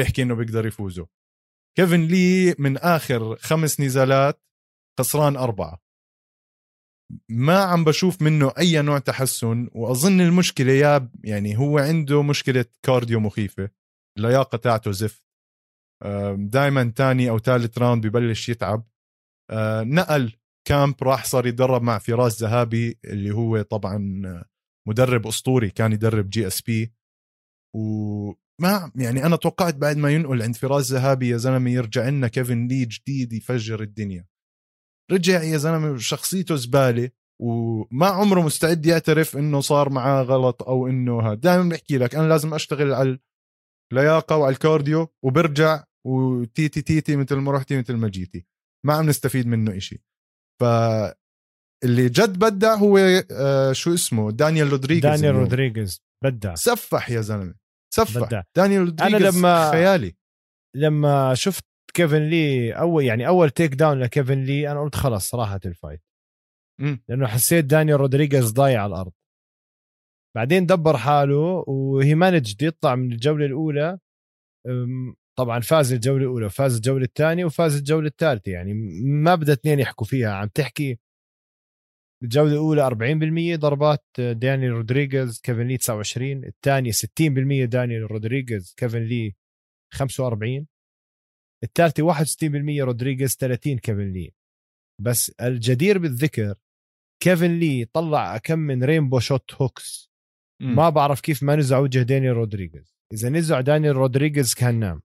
[0.00, 1.06] بيحكي إنه بيقدر يفوزه.
[1.76, 4.42] كيفن لي من آخر خمس نزالات
[5.00, 5.82] خسران أربعة.
[7.28, 13.20] ما عم بشوف منه أي نوع تحسن وأظن المشكلة يا يعني هو عنده مشكلة كارديو
[13.20, 13.70] مخيفة.
[14.18, 15.24] اللياقة تاعته زفت.
[16.34, 18.90] دائما تاني أو ثالث round ببلش يتعب.
[19.50, 20.32] آه، نقل
[20.68, 24.22] camp راح صار يدرب مع فراس ذهابي اللي هو طبعا
[24.88, 26.92] مدرب أسطوري كان يدرب GSP.
[28.60, 32.66] وما يعني أنا توقعت بعد ما ينقل عند فراس ذهابي يا زلمة يرجع لنا كيفن
[32.66, 34.26] لي جديد يفجر الدنيا.
[35.12, 37.10] رجع يا زلمة شخصيته زبالة
[37.42, 42.28] وما عمره مستعد يعترف إنه صار معاه غلط أو إنه هذا دائما بحكي لك أنا
[42.28, 43.18] لازم أشتغل على
[43.92, 48.46] اللياقة وعلى ال cardio وبرجع وتيتي تيتي مثل ما رحتي مثل ما جيتي.
[48.86, 50.02] ما عم نستفيد منه إشي.
[50.60, 50.64] ف
[51.84, 52.98] اللي جد بدع هو
[53.30, 57.54] آه شو اسمه؟ دانيال رودريغيز دانيال رودريغيز بدع سفح يا زلمة.
[57.92, 58.42] سفح بدع.
[58.56, 60.16] دانيال أنا لما خيالي.
[60.76, 65.71] لما شفت كيفن لي اول يعني أول takedown لكيفن لي أنا قلت خلص راحت ال
[65.71, 66.02] fight.
[67.08, 69.12] لأنه حسيت دانيال رودريغيز ضايع على الأرض.
[70.36, 73.98] بعدين دبر حاله وهو managed يطلع من الجولة الأولى.
[75.38, 78.52] طبعا فاز الجولة الأولى وفاز الجولة الثانية وفاز الجولة الثالثة.
[78.52, 78.74] يعني
[79.04, 80.32] ما بدها اثنين يحكوا فيها.
[80.32, 80.98] عم تحكي
[82.22, 89.34] الجولة الأولى 40% ضربات دانيال رودريغيز كيفن لي 29 الثانية 60% دانيال رودريغيز كيفن لي
[89.92, 90.66] 45
[91.64, 94.34] الثالثة 61% رودريغيز 30 كيفن لي.
[95.02, 96.54] بس الجدير بالذكر
[97.22, 100.10] كيفن لي طلع كم من rainbow shot hooks.
[100.76, 102.96] ما بعرف كيف ما نزع وجه دانيال رودريغيز.
[103.12, 105.02] إذا نزع دانيال رودريغيز كان نام.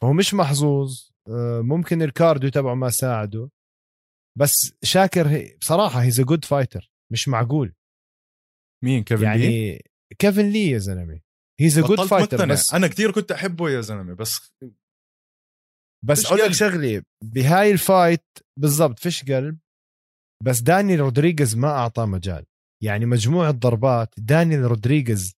[0.00, 3.50] فهو مش محظوظ آه، ممكن ال cardio تبعه ما ساعده.
[4.38, 7.74] بس شاكر بصراحة he's good fighter مش معقول.
[8.84, 9.82] مين؟ كيفن يعني لي؟
[10.18, 11.20] كيفن لي يا زلمة.
[11.60, 14.52] he's good fighter بس أنا كثير كنت أحبه يا زلمة بس
[16.04, 18.24] بس أقول لك شغلة بهاي ال fight
[18.58, 19.58] بالضبط فيش قلب
[20.44, 22.46] بس دانيال رودريغيز ما أعطاه مجال.
[22.82, 25.34] يعني مجموعه ضربات دانيال رودريغيز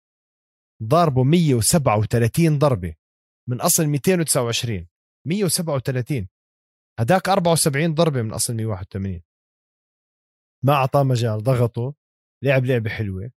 [0.84, 2.96] ضاربه 137 ضربة
[3.50, 4.88] من أصل 229
[5.28, 6.28] 137
[7.00, 9.22] هداك 74 ضربة من أصل 181
[10.66, 11.94] ما أعطاه مجال ضغطه
[12.44, 13.32] لعب لعبة حلوة.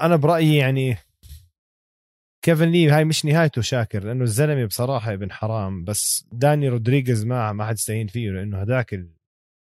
[0.00, 0.96] أنا برأيي يعني
[2.44, 7.52] كيفن لي هاي مش نهايته شاكر لأنه الزلمة بصراحة ابن حرام بس داني رودريغيز ما
[7.52, 9.00] ما حد يستهين فيه لأنه هداك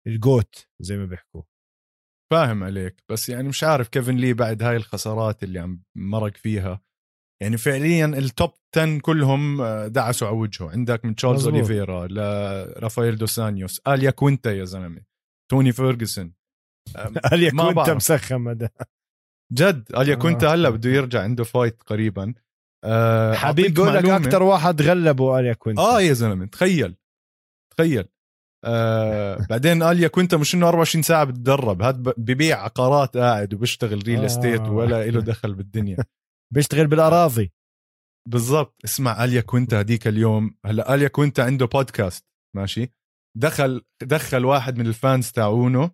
[0.08, 1.42] ال goat زي ما بيحكوا.
[2.32, 6.82] فاهم عليك بس يعني مش عارف كيفن لي بعد هاي الخسارات اللي عم مرق فيها.
[7.44, 10.70] يعني فعليا ال top 10 كلهم آه، دعسوا على وجهه.
[10.70, 15.02] عندك من تشارلز أوليفيرا لرافائيل دوس أنيوس آل ياكوينتا يا زلمة.
[15.52, 16.34] توني فيرجسون.
[17.34, 18.70] آل ياكوينتا مسخم هذا.
[19.54, 22.34] جد آل ياكوينتا هلا بده يرجع عنده fight قريبا.
[22.86, 25.82] أه حبيب بقول لك أكثر واحد غلبه آليا كوينتا.
[25.82, 26.96] آه يا زلمة تخيل.
[27.78, 28.06] تخيل.
[28.66, 31.82] آه بعدين آل ياكوينتا مش إنه 24 ساعة بتدرب.
[31.82, 34.72] هاد ببيع عقارات قاعد وبيشتغل real estate آه.
[34.72, 35.98] ولا له دخل بالدنيا.
[36.54, 37.52] بيشتغل بالأراضي.
[38.30, 38.82] بالضبط.
[38.86, 40.58] اسمع آل ياكوينتا هديك اليوم.
[40.66, 42.26] هلأ آل ياكوينتا عنده بودكاست
[42.56, 42.90] ماشي؟
[43.38, 45.92] دخل دخل واحد من ال fans تاعونه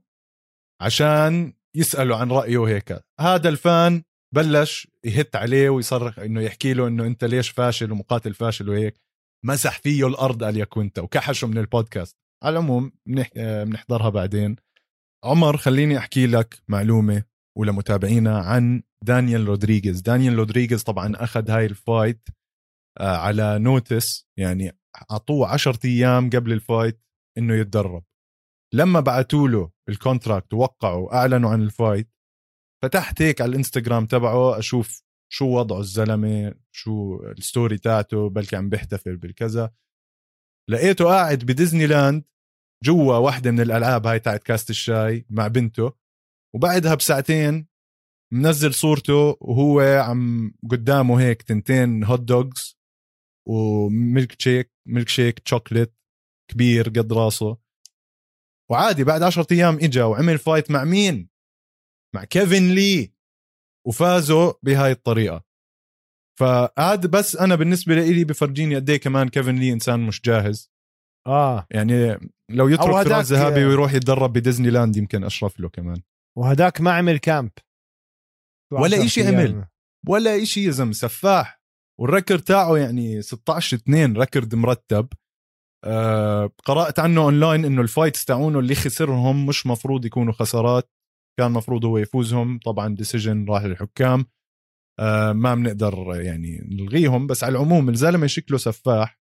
[0.82, 3.04] عشان يسأله عن رأيه وهيك.
[3.20, 4.04] هذا ال fan
[4.36, 9.00] بلش يهت عليه ويصرخ إنه يحكي له إنه أنت ليش فاشل ومقاتل فاشل وهيك.
[9.46, 12.18] مسح فيه الأرض آل ياكوينتا وكحشه من البودكاست.
[12.44, 14.56] على العموم بنحضرها بعدين.
[15.24, 17.24] عمر خليني أحكي لك معلومة.
[17.60, 20.02] ولمتابعينا عن دانيال رودريغيز.
[20.02, 22.30] دانيال رودريغيز طبعا أخذ هاي ال fight
[23.00, 24.78] آه، على notice يعني
[25.12, 27.02] أعطوه 10 أيام قبل ال fight
[27.38, 28.04] إنه يتدرب.
[28.74, 32.10] لما بعثوا له ال contract ووقعوا اعلنوا عن ال fight
[32.84, 38.70] فتحت هيك على الإنستغرام تبعه أشوف شو وضعه الزلمة شو ال story تاعته بلكي عم
[38.70, 39.72] بيحتفل بالكذا.
[40.70, 42.24] لقيته قاعد بديزني لاند
[42.84, 45.99] جوا واحدة من الألعاب هاي تاعت كاست الشاي مع بنته.
[46.56, 47.68] وبعدها بساعتين
[48.34, 52.80] منزل صورته وهو عم قدامه هيك تنتين hot dogs و
[53.48, 55.96] milkshake milkshake chocolate
[56.52, 57.58] كبير قد راسه.
[58.72, 61.30] وعادي بعد عشرة أيام إجا وعمل fight مع مين؟
[62.16, 63.14] مع كيفن لي.
[63.88, 65.44] وفازوا بهاي الطريقة.
[66.40, 70.72] فهذا بس أنا بالنسبة لي بفرجيني قد إيه كمان كيفن لي إنسان مش جاهز.
[71.28, 71.68] آه.
[71.72, 76.02] يعني لو يترك فراس ذهابي ويروح يتدرب بديزني لاند يمكن أشرف له كمان.
[76.38, 77.52] وهداك ما عمل camp.
[78.72, 79.28] ولا إشي.
[79.28, 79.66] عمل.
[80.08, 81.62] ولا إشي يا زلمة سفاح.
[82.00, 85.08] وال record تاعه يعني 16 2 record مرتب.
[85.86, 90.92] آه قرأت عنه أونلاين إنه ال fights تاعونه اللي خسرهم مش مفروض يكونوا خسارات.
[91.40, 92.60] كان مفروض هو يفوزهم.
[92.66, 94.26] طبعا decision راح للحكام.
[95.00, 97.28] آه ما بنقدر يعني نلغيهم.
[97.28, 99.20] بس على العموم الزلمة شكله سفاح.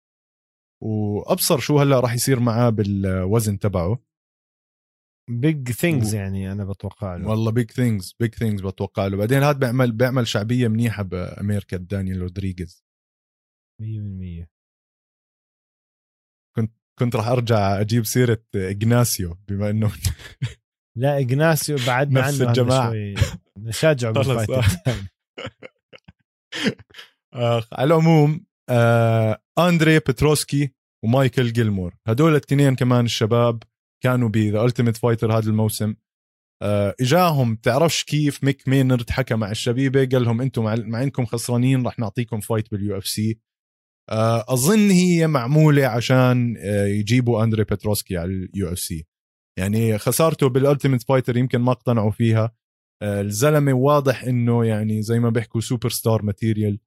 [0.84, 4.00] وأبصر شو هلأ راح يصير معاه بالوزن تبعه.
[5.30, 7.28] big things يعني أنا بتوقع له.
[7.28, 9.18] والله big things big things بتوقع له.
[9.18, 12.86] بعدين هذا بيعمل بيعمل شعبية منيحة بامريكا دانيال رودريغيز.
[13.82, 14.48] 100%
[17.00, 19.92] كنت راح أرجع أجيب سيرة إجناسيو بما إنه
[20.98, 22.50] لا إجناسيو بعدنا نفس عنه.
[22.50, 22.90] الجماعة.
[22.92, 23.16] شوي.
[23.58, 24.50] نشجعه بال fight.
[27.34, 30.74] آه على العموم آه أندري بتروسكي
[31.06, 31.96] ومايكل جيلمور.
[32.08, 33.64] هدول الاثنين كمان الشباب.
[34.04, 35.96] كانوا ب The Ultimate Fighter هذا الموسم.
[36.62, 41.26] آه إجاهم تعرفش كيف ميك مينرد حكى مع الشبيبة قال لهم أنتم مع, مع إنكم
[41.26, 43.40] خسرانين راح نعطيكم فايت بال UFC
[44.10, 49.08] آه أظن هي معمولة عشان آه يجيبوا أندري بتروسكي على ال UFC
[49.60, 52.56] يعني خسارته بال Ultimate Fighter يمكن ما اقتنعوا فيها.
[53.02, 56.80] آه الزلمة واضح إنه يعني زي ما بيحكوا superstar material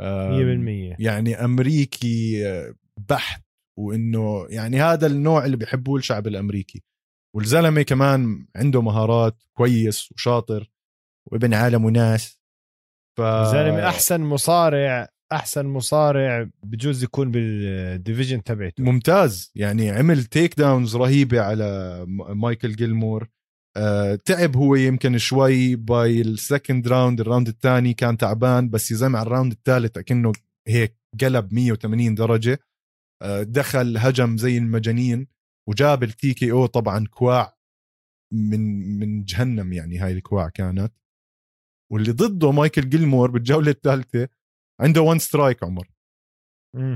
[0.00, 2.44] 100% يعني أمريكي
[3.08, 3.45] بحت
[3.76, 6.82] وإنه يعني هذا النوع اللي بيحبوه الشعب الأمريكي.
[7.34, 10.70] والزلمة كمان عنده مهارات كويس وشاطر
[11.26, 12.40] وابن عالم وناس.
[13.18, 18.84] ف زلمه أحسن مصارع أحسن مصارع بجوز يكون بال division تبعته.
[18.84, 19.52] ممتاز.
[19.54, 23.28] يعني عمل takedowns رهيبة على مايكل جيلمور.
[23.76, 28.96] آه، تعب هو يمكن شوي بال second round ال round الثاني كان تعبان بس يا
[28.96, 30.32] زلمه على ال round الثالث أكنه
[30.68, 32.58] هيك قلب 180 درجة.
[33.42, 35.26] دخل هجم زي المجانين
[35.68, 37.56] وجاب ال TKO طبعا كواع
[38.32, 38.60] من
[38.98, 40.92] من جهنم يعني هاي الكواع كانت.
[41.92, 44.28] واللي ضده مايكل جيلمور بالجولة الثالثة
[44.80, 45.88] عنده one strike عمر.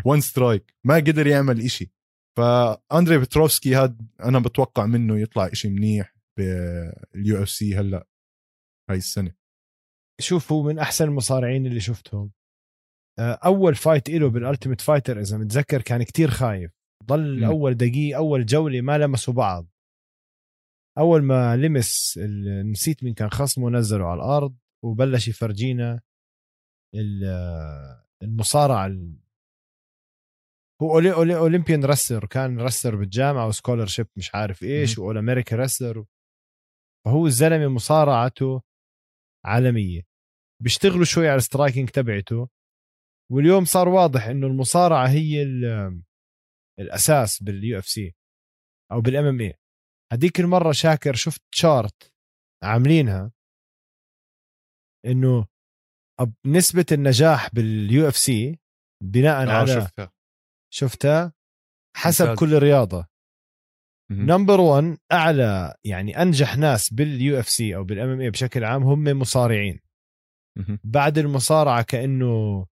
[0.05, 1.93] one strike ما قدر يعمل إشي.
[2.39, 8.07] فأندري بتروفسكي هاد أنا بتوقع منه يطلع إشي منيح بال UFC هلأ
[8.91, 9.35] هاي السنة.
[10.21, 12.25] شوف هو من أحسن المصارعين اللي شفتهم.
[12.25, 12.40] آه،
[13.21, 16.73] أول fight له بال Ultimate Fighter إذا متذكر كان كتير خايف.
[17.05, 17.45] ضل مم.
[17.45, 19.67] أول دقيقة أول جولة ما لمسوا بعض.
[20.99, 22.19] أول ما لمس
[22.71, 26.01] نسيت مين كان خصمه نزله على الأرض وبلش يفرجينا
[27.25, 29.21] آه، المصارعة ال-
[30.83, 35.19] هو Oly Oly Olympian wrestler كان wrestler بالجامعة و scholarship مش عارف إيش و All
[35.19, 36.05] America wrestler.
[37.07, 38.63] فهو الزلمة مصارعته
[39.45, 40.03] عالمية.
[40.63, 42.49] بيشتغلوا شوي على ال striking تبعته.
[43.33, 46.03] واليوم صار واضح إنه المصارعة هي ال-
[46.81, 48.15] الأساس بال UFC
[48.93, 49.55] أو بال MMA
[50.13, 52.13] هذيك المرة شاكر شفت chart
[52.63, 53.33] عاملينها
[55.07, 55.47] إنه
[56.47, 58.59] نسبة النجاح بال UFC
[59.03, 60.13] بناء آه على شفتها
[60.73, 61.33] شفتها
[61.97, 62.39] حسب ممتاز.
[62.39, 63.07] كل رياضه.
[64.11, 69.81] number 1 أعلى يعني أنجح ناس بال UFC أو بال MMA بشكل عام هم مصارعين.
[70.85, 72.67] بعد المصارعة كأنه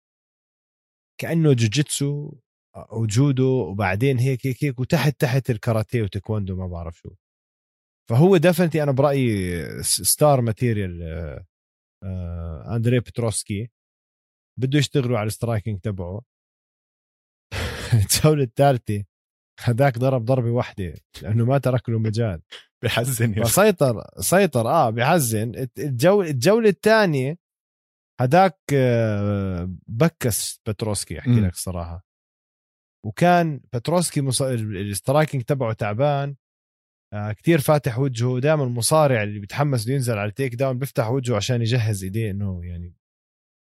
[1.21, 2.33] كأنه جوجيتسو
[2.77, 7.11] أو جودو وبعدين هيك هيك هيك وتحت تحت الكاراتيه وتايكوندو ما بعرف شو.
[8.11, 11.03] فهو definitely أنا برأيي star material
[12.75, 13.71] اندري بتروسكي.
[14.61, 16.23] بده يشتغلوا على ال striking تبعه.
[17.95, 19.05] الجولة الثالثة
[19.65, 22.43] هذاك ضرب ضربة واحدة لأنه ما ترك له مجال
[22.83, 23.51] بحزن يا أخي.
[23.51, 25.69] فسيطر سيطر آه بحزن.
[25.79, 27.39] الجوله الجولة الثانية
[28.21, 31.47] هداك آه، بكس بتروسكي أحكي مم.
[31.47, 32.05] لك صراحة
[33.07, 34.43] وكان بتروسكي مص...
[34.43, 36.37] ال- ال striking تبعه تعبان
[37.13, 41.37] آه كتير فاتح وجهه دائما المصارع اللي بيتحمس بده ينزل على ال takedown بيفتح وجهه
[41.37, 42.95] عشان يجهز إيديه إنه يعني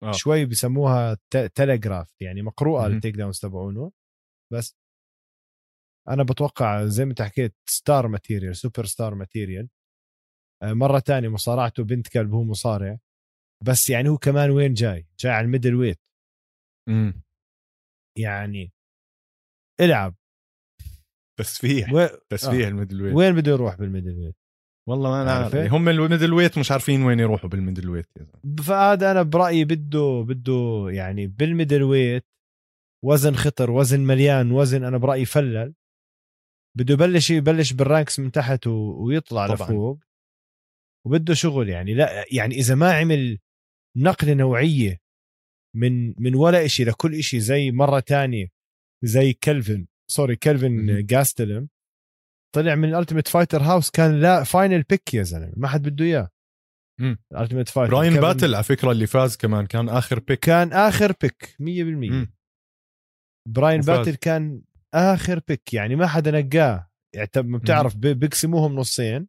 [0.02, 0.12] آه.
[0.12, 1.16] شوي بسموها
[1.54, 2.86] telegraph يعني مقروءة.
[2.86, 3.92] ال takedowns تبعونه
[4.52, 4.76] بس
[6.08, 9.68] أنا بتوقع زي ما أنت حكيت star material superstar material
[10.62, 12.98] مرة تانية مصارعته بنت كلب هو مصارع
[13.66, 16.00] بس يعني هو كمان وين جاي؟ جاي على ال middleweight.
[16.88, 17.22] مم.
[18.18, 18.72] يعني
[19.80, 20.14] العب.
[21.40, 21.92] تسفيح.
[21.92, 23.14] وين, تسفيح ال middleweight.
[23.14, 24.36] وين بده يروح بال middleweight؟
[24.88, 28.08] والله ما أنا عارف عرفت؟ هم ال middleweight مش عارفين وين يروحوا بال middleweight.
[28.66, 32.26] فهذا أنا برأيي بده بده يعني بال middleweight
[33.04, 35.74] وزن خطر وزن مليان وزن أنا برأيي full.
[36.76, 39.68] بده يبلش يبلش بال ranks من تحت و- ويطلع طبعاً.
[39.68, 39.98] لفوق.
[41.06, 41.94] وبده شغل يعني.
[41.94, 43.38] لا يعني إذا ما عمل
[43.96, 45.00] نقله نوعية
[45.76, 48.48] من من ولا إشي لكل إشي زي مرة تانية
[49.04, 51.06] زي كلفن sorry كلفن.
[51.06, 51.68] جاستلم
[52.54, 56.04] طلع من ال Ultimate Fighter house كان لا final pick يا زلمة ما حد بده
[56.04, 56.30] إياه.
[57.32, 61.12] ال Ultimate Fighter براين باتل على فكرة اللي فاز كمان كان آخر pick كان آخر
[61.22, 62.34] pick 100% مم.
[63.48, 63.80] براين.
[63.80, 64.62] باتل كان
[64.94, 69.28] آخر pick يعني ما حدا نقاه يعني ما بتعرف بي- بيقسموهم نصين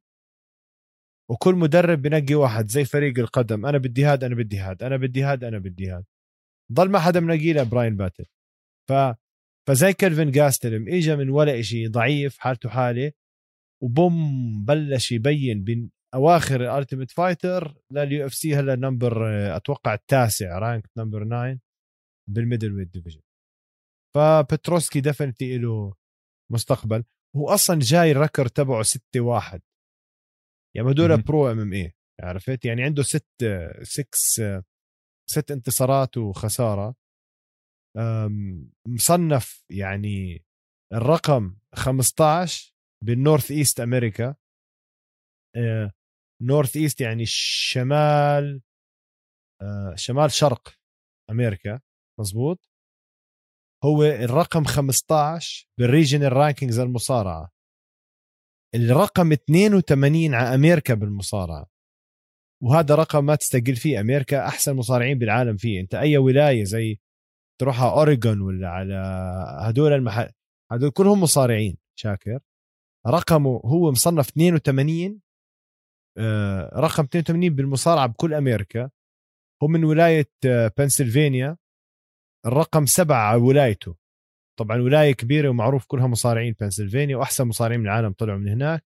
[1.31, 5.23] وكل مدرب بنقي واحد زي فريق القدم أنا بدي هاد أنا بدي هاد أنا بدي
[5.23, 6.05] هاد أنا بدي هاد
[6.71, 8.25] ضل ما حدا منقي له براين باتل.
[8.89, 8.93] ف
[9.69, 13.11] فزي كلفن جاستلم اجى من ولا إشي ضعيف حالته حالة
[13.83, 14.15] و boom
[14.65, 21.25] بلش يبين بين أواخر ال Ultimate Fighter لل UFC هلا number أتوقع التاسع rank number
[21.25, 21.59] 9
[22.29, 23.21] بال middleweight division
[24.15, 25.93] فبتروسكي definitely له
[26.51, 27.03] مستقبل.
[27.35, 29.61] هو أصلا جاي ال record تبعه 6 1
[30.75, 31.21] يعني هدول.
[31.21, 33.27] pro MMA عرفت؟ يعني عنده ست
[33.83, 34.63] 6
[35.29, 36.95] ست انتصارات وخسارة.
[38.87, 40.45] مصنف يعني
[40.93, 44.35] الرقم 15 بال North East أمريكا.
[45.55, 45.91] آه،
[46.41, 48.61] North East يعني شمال
[49.61, 50.75] آه، شمال شرق
[51.29, 51.81] أمريكا
[52.19, 52.69] مزبوط
[53.85, 57.51] هو الرقم 15 بال regional rankings المصارعة.
[58.75, 61.65] الرقم 82 على أمريكا بالمصارعة.
[62.63, 65.81] وهذا رقم ما تستقل فيه أمريكا أحسن مصارعين بالعالم فيه.
[65.81, 66.99] أنت أي ولاية زي
[67.61, 68.95] تروح على أوريغون ولا على
[69.69, 70.31] هدول المحل
[70.71, 72.39] هدول كلهم مصارعين شاكر.
[73.07, 75.21] رقمه هو مصنف 82
[76.17, 78.89] آه، رقم 82 بالمصارعة بكل أمريكا.
[79.63, 81.57] هو من ولاية آه، بنسلفانيا.
[82.45, 83.95] الرقم سبعة على ولايته.
[84.59, 88.85] طبعا ولاية كبيرة ومعروف كلها مصارعين بنسلفانيا وأحسن مصارعين من العالم طلعوا من هناك.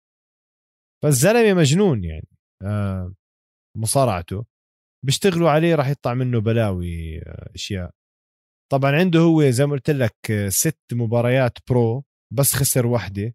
[1.02, 2.29] فالزلمة مجنون يعني
[2.62, 3.14] آه،
[3.76, 4.44] مصارعته.
[5.05, 7.90] بيشتغلوا عليه راح يطلع منه بلاوي آه، أشياء.
[8.72, 13.35] طبعا عنده هو زي ما قلت لك آه، ست مباريات pro بس خسر واحدة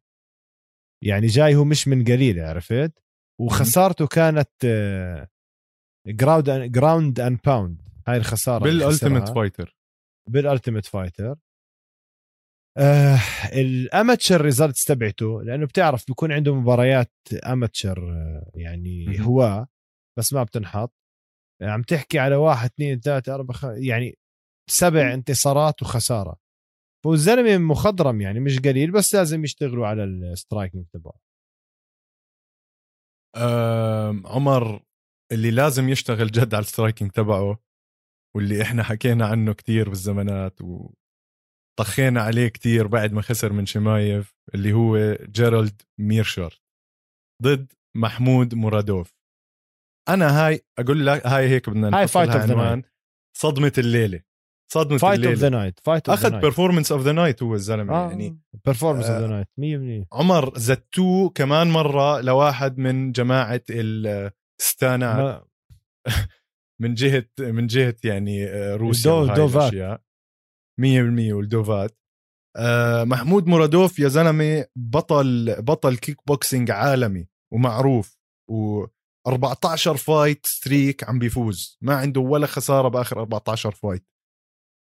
[1.04, 3.04] يعني جاي هو مش من قليل عرفت؟
[3.42, 4.50] وخسارته كانت
[6.08, 9.30] ground ground and pound هاي الخسارة بال Ultimate.
[9.30, 9.78] Fighter
[10.30, 11.36] بال Ultimate Fighter
[12.78, 13.20] آه
[13.54, 17.12] ال amateur results تبعته لأنه بتعرف بيكون عنده مباريات
[17.46, 19.20] amateur آه، يعني.
[19.20, 19.68] هواه
[20.20, 20.96] بس ما بتنحط.
[21.62, 23.64] عم تحكي على واحد اثنين ثلاثة أربعة خ...
[23.66, 24.18] يعني
[24.70, 26.38] سبع انتصارات وخسارة.
[27.06, 31.14] والزلمة مخضرم يعني مش قليل بس لازم يشتغلوا على السترايكنج تبعه.
[33.38, 34.84] آم، عمر
[35.32, 37.60] اللي لازم يشتغل جد على ال striking تبعه
[38.36, 40.60] واللي إحنا حكينا عنه كتير بالزمانات
[41.80, 46.62] وطخينا عليه كتير بعد ما خسر من شمايف اللي هو جيرالد ميرشارت
[47.44, 49.14] ضد محمود مرادوف
[50.10, 52.84] أنا هاي أقول لك هاي هيك بدنا هاي نحط fight لها of the عنوان.
[53.38, 54.22] صدمة الليلة.
[54.74, 57.54] صدمة فايت اوف ذا نايت فايت اوف ذا أخذ نايت بيرفورمانس اوف ذا نايت هو
[57.56, 58.40] الزلمة يعني.
[58.66, 59.48] بيرفورمانس اوف ذا آه، نايت
[60.06, 65.48] 100% عمر زتوه كمان مرة لواحد من جماعة الستانات
[66.82, 69.74] من جهة من جهة يعني آه، روسيا دوفات.
[69.74, 70.02] الأشياء.
[70.82, 71.98] 100% والدوفات
[72.58, 78.18] آه، محمود مرادوف يا زلمة بطل بطل كيك بوكسينج عالمي ومعروف
[78.50, 78.86] و
[79.28, 81.78] 14 fight streak عم بيفوز.
[81.82, 84.08] ما عنده ولا خسارة بآخر 14 fight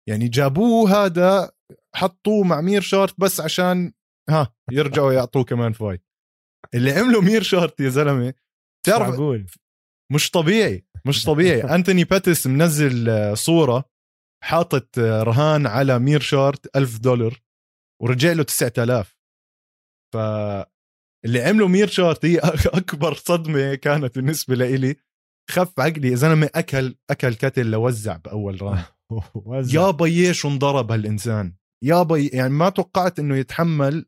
[0.08, 1.50] يعني جابوه هذا
[1.94, 3.92] حطوه مع مير شارت بس عشان
[4.30, 6.04] ها يرجعوا يعطوه كمان fight
[6.74, 8.34] اللي عمله مير شارت يا زلمة
[8.86, 9.14] تعرف
[10.12, 11.62] مش طبيعي مش طبيعي.
[11.74, 13.84] أنتوني بيتس منزل آه، صورة
[14.44, 17.42] حاطط رهان على مير شارت ألف دولار
[18.02, 19.20] ورجع له 9000
[20.12, 20.16] ف
[21.24, 24.96] اللي عمله مير شارت هي أكبر صدمة كانت بالنسبة لإلي.
[25.50, 28.84] خف عقلي يا زلمه أكل أكل كتل لوز بأول راوند.
[29.74, 31.54] يا بي شو انضرب هالإنسان.
[31.84, 34.06] يا بي يعني ما توقعت إنه يتحمل.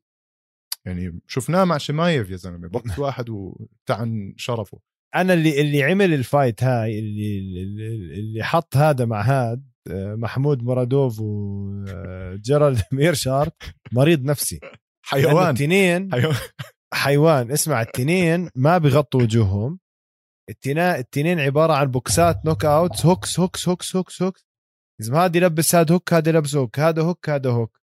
[0.86, 4.80] يعني شفناه مع شمايف يا زلمة بوكس واحد وتعن شرفه.
[5.14, 10.62] أنا اللي اللي عمل ال fight هاي اللي اللي, اللي حط هذا مع هاد محمود
[10.62, 13.54] مرادوف وجيرالد ميرشارت
[13.92, 14.60] مريض نفسي.
[15.02, 15.50] حيوان.
[15.50, 16.10] التنين
[16.94, 17.50] حيوان.
[17.50, 19.78] اسمع التنين ما بغطوا وجوههم.
[20.76, 24.46] التنين عبارة عن بوكسات knockout hooks hooks hooks hooks hooks
[25.00, 27.80] إذا ما هذا يلبس هذا hook هذا يلبس hook هذا hook هذا hook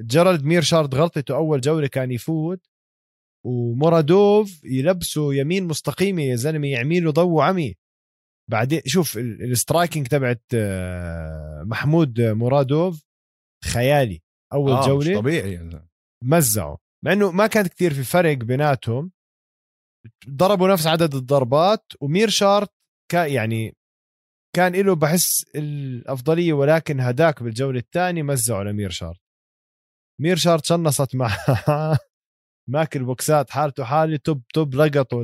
[0.00, 2.66] جيرالد ميرشارد غلطته أول جولة كان يفوت.
[3.46, 7.74] ومورادوف يلبسوا يمين مستقيمة يا زلمة يعملوا ضو عمي.
[8.50, 13.04] بعدين شوف ال- ال striking تبعت آه، محمود مرادوف
[13.64, 14.22] خيالي.
[14.52, 15.56] أول آه جولة مش طبيعي.
[15.58, 15.86] زلمة.
[16.24, 19.12] مزعوا مع إنه ما كانت كتير في فرق بيناتهم.
[20.30, 22.70] ضربوا نفس عدد الضربات ومير شارت
[23.10, 23.76] كان يعني
[24.56, 29.20] كان له بحس الأفضلية ولكن هداك بالجولة الثانية مزعوا لمير شارت.
[30.20, 31.30] مير شارت شنصت مع
[32.70, 35.22] ماكل بوكسات حالته حالي تعبت تعبت لقطه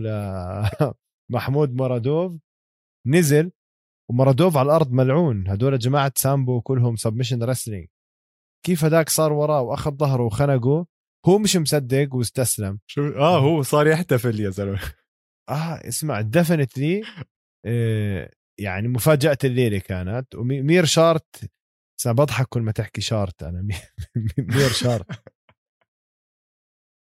[1.31, 2.37] لمحمود مرادوف
[3.07, 3.53] نزل
[4.11, 5.49] ومرادوف على الأرض ملعون.
[5.49, 7.89] هدول جماعة سامبو كلهم submission wrestling
[8.67, 10.87] كيف هداك صار وراه وأخذ ظهره وخنقه؟
[11.27, 12.79] هو مش مصدق واستسلم.
[12.87, 14.81] شو؟ آه هو صار يحتفل يا زلمة.
[15.51, 17.03] آه اسمع definitely
[17.67, 18.31] آه
[18.61, 20.35] يعني مفاجأة الليلة كانت.
[20.35, 21.51] ومير شارت
[21.99, 23.63] بس بضحك كل ما تحكي شارت أنا.
[23.63, 23.75] مي-
[24.39, 25.07] مير شارت.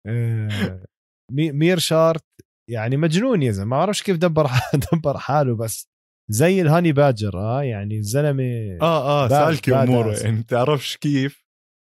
[0.08, 0.86] آه
[1.32, 2.26] مي- مير شارت
[2.70, 3.70] يعني مجنون يا زلمة.
[3.70, 4.48] ما أعرفش كيف دبر
[4.94, 5.89] دبر حاله بس
[6.30, 10.16] زي الهاني باجر آه يعني الزلمة آه آه سالكي أمورة.
[10.20, 11.46] يعني بتعرفش كيف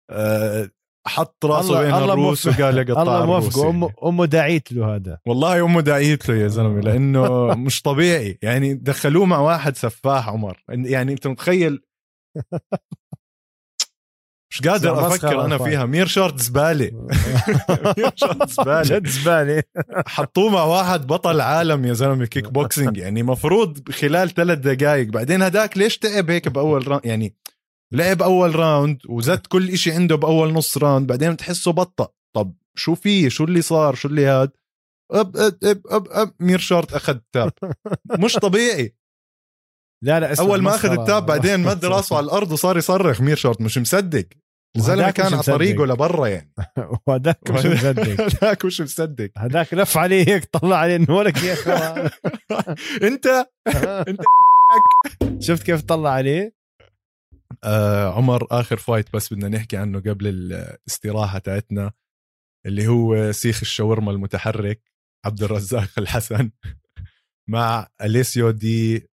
[0.09, 0.69] آه
[1.07, 3.69] حط راسه الله- بين الله الروس وقال يقطع الله الروس موفقه.
[3.69, 6.81] امه أمه داعيت له هذا والله أمه داعيت له يا زلمة آه.
[6.81, 11.81] لأنه مش طبيعي يعني دخلوه مع واحد سفاح عمر يعني أنت متخيل
[14.51, 15.57] مش قادر أفكر أنا.
[15.57, 15.85] فيها.
[15.85, 16.91] مير شارت زباله
[17.97, 19.63] مير شارت زباله جد زباله
[20.07, 25.41] حطوه مع واحد بطل عالم يا زلمة كيك بوكسينج يعني مفروض خلال ثلاث دقائق بعدين
[25.41, 27.35] هداك ليش تعب هيك بأول راوند يعني
[27.93, 32.07] لعب أول راوند وزت كل إشي عنده بأول نص راوند بعدين بتحسه بطأ.
[32.35, 34.51] طب شو في شو اللي صار؟ شو اللي هاد؟
[35.11, 36.33] up up up up up.
[36.39, 37.51] مير شارت أخذ tap
[38.19, 38.95] مش طبيعي.
[40.03, 40.91] لا لا أول ما أخذ.
[40.99, 43.21] ال tap بعدين مد راسه على الأرض وصار يصرخ.
[43.21, 44.25] مير شارت مش مصدق.
[44.75, 45.43] الزلمه كان على.
[45.43, 46.53] طريقه لبرا يعني.
[47.07, 51.53] وهداك مش مصدق؟ هداك مش مصدق؟ هداك لف عليه هيك طلع عليه إنه ولك يا
[51.53, 52.09] اخوان
[53.13, 53.45] أنت؟
[54.07, 54.21] أنت
[55.39, 56.53] شفت كيف طلع عليه؟
[57.63, 61.91] آه عمر آخر fight بس بدنا نحكي عنه قبل الاستراحة تاعتنا
[62.65, 64.81] اللي هو سيخ الشاورما المتحرك
[65.25, 66.51] عبد الرزاق الحسن
[67.49, 69.07] مع أليسيو دي.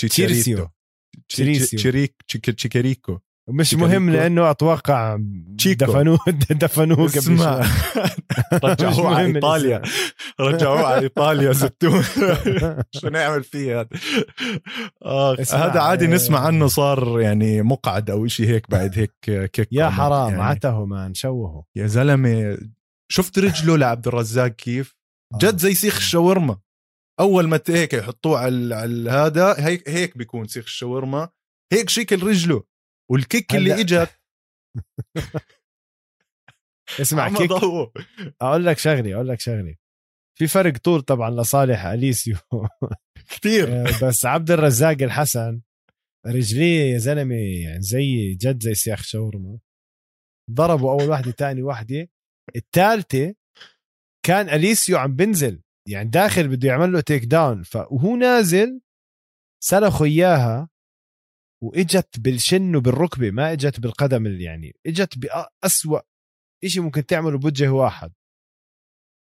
[0.00, 0.68] تشيريسيو.
[1.28, 3.18] تشيريك تشيك- تشيكاريكو
[3.48, 3.74] مش.
[3.74, 5.18] مهم لأنه أتوقع
[5.58, 5.84] تشيكو.
[5.84, 6.18] دفنوه
[6.50, 7.66] دفنوه قبل
[8.70, 9.82] رجعوه على إيطاليا.
[10.40, 12.02] رجعوه على إيطاليا زتوه
[12.96, 13.88] شو نعمل فيه هذا؟
[15.04, 19.68] آه هذا عادي آه، نسمع عنه صار يعني مقعد أو شيء هيك بعد هيك كيك
[19.72, 19.88] يا.
[19.88, 20.42] حرام يعني.
[20.42, 22.58] عته مان شوهه يا زلمة
[23.12, 24.96] شفت رجله لعبد الرزاق كيف؟
[25.42, 26.58] جد زي سيخ الشاورما.
[27.20, 31.28] أول ما هيك يحطوه على على هذا هيك هيك بيكون سيخ الشاورما.
[31.72, 32.62] هيك شكل رجله
[33.10, 34.20] والكيك اللي إجت.
[37.00, 37.50] اسمع كيك.
[38.40, 39.78] أقول لك شغلي أقول لك شغلي
[40.38, 42.36] في فرق طول طبعا لصالح أليسيو.
[43.30, 45.60] كثير آه، بس عبد الرزاق الحسن
[46.26, 49.58] رجليه يا زلمة يعني زي جد زي سياخ شاورما.
[50.50, 52.08] ضربوا أول واحدة تاني واحدة.
[52.56, 53.34] الثالثه
[54.26, 55.62] كان أليسيو عم بنزل.
[55.88, 58.80] يعني داخل بده يعمل له takedown فهو نازل
[59.64, 60.68] سلخوا إياها.
[61.64, 66.00] وإجت بالشن وبالركبة ما إجت بالقدم اللي يعني إجت بأسوأ
[66.66, 68.12] شيء ممكن تعمله بوجه واحد.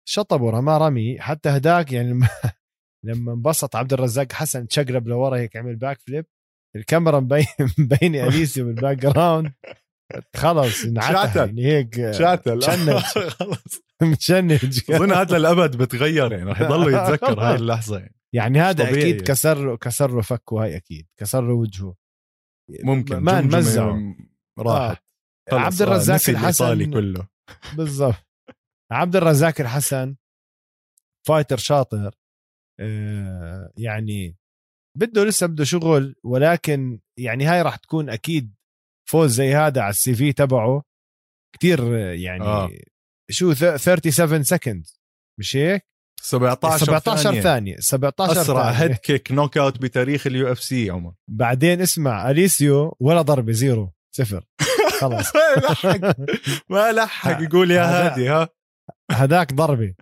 [0.09, 1.21] شطبوا رماه رمي.
[1.21, 2.29] حتى هداك يعني لما
[3.07, 6.27] لما انبسط عبد الرزاق حسن تشقلب لورا هيك عمل backflip
[6.77, 7.47] الكاميرا مبين
[7.79, 9.53] مبينة اليسيو بال background
[10.37, 11.47] خلص انعتها.
[11.47, 12.59] يعني هيك شاتل.
[12.59, 12.91] تشنج.
[13.39, 13.83] خلص.
[14.03, 14.81] متشنج.
[14.91, 18.15] أظن هذا للأبد بتغير يعني رح يضل يتذكر هاي اللحظة يعني.
[18.33, 18.91] يعني هذا.
[18.91, 21.07] أكيد كسر له كسر له فكه هاي أكيد.
[21.17, 21.95] كسر له وجهه.
[22.83, 24.17] ممكن ما نمزعه
[24.59, 25.51] راحت آه.
[25.51, 27.29] خلص، عبد آه، الرزاق الحسن كله
[27.77, 28.27] بالضبط
[28.93, 30.17] عبد الرزاق الحسن
[31.27, 32.15] فايتر شاطر
[32.81, 34.37] آه، يعني
[34.97, 38.55] بده لسه بده شغل ولكن يعني هاي راح تكون أكيد
[39.09, 40.83] فوز زي هذا على ال CV تبعه
[41.55, 42.65] كتير يعني آه.
[42.65, 42.71] آه.
[43.31, 44.87] شو ث- 37 second
[45.41, 45.87] مش هيك
[46.23, 47.41] 17 17 ثانية.
[47.41, 48.79] ثانية 17 أسرع ثانية.
[48.79, 51.13] هيد kick knockout بتاريخ ال UFC عمر.
[51.29, 54.45] بعدين اسمع أليسيو ولا ضربة zero صفر.
[55.01, 56.17] خلص ما لحق
[56.69, 58.49] ما لحق يقول يا هادي ها.
[59.11, 59.95] هداك ضربة.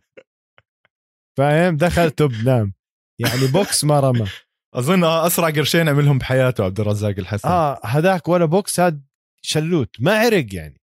[1.37, 2.75] فاهم؟ دخل توب نام.
[3.19, 4.27] يعني بوكس ما رمى.
[4.75, 7.49] أظن أسرع قرشين عملهم بحياته عبد الرزاق الحسن.
[7.49, 9.07] آه هداك ولا بوكس هاد
[9.43, 9.97] شلوت.
[10.01, 10.81] ما عرق يعني.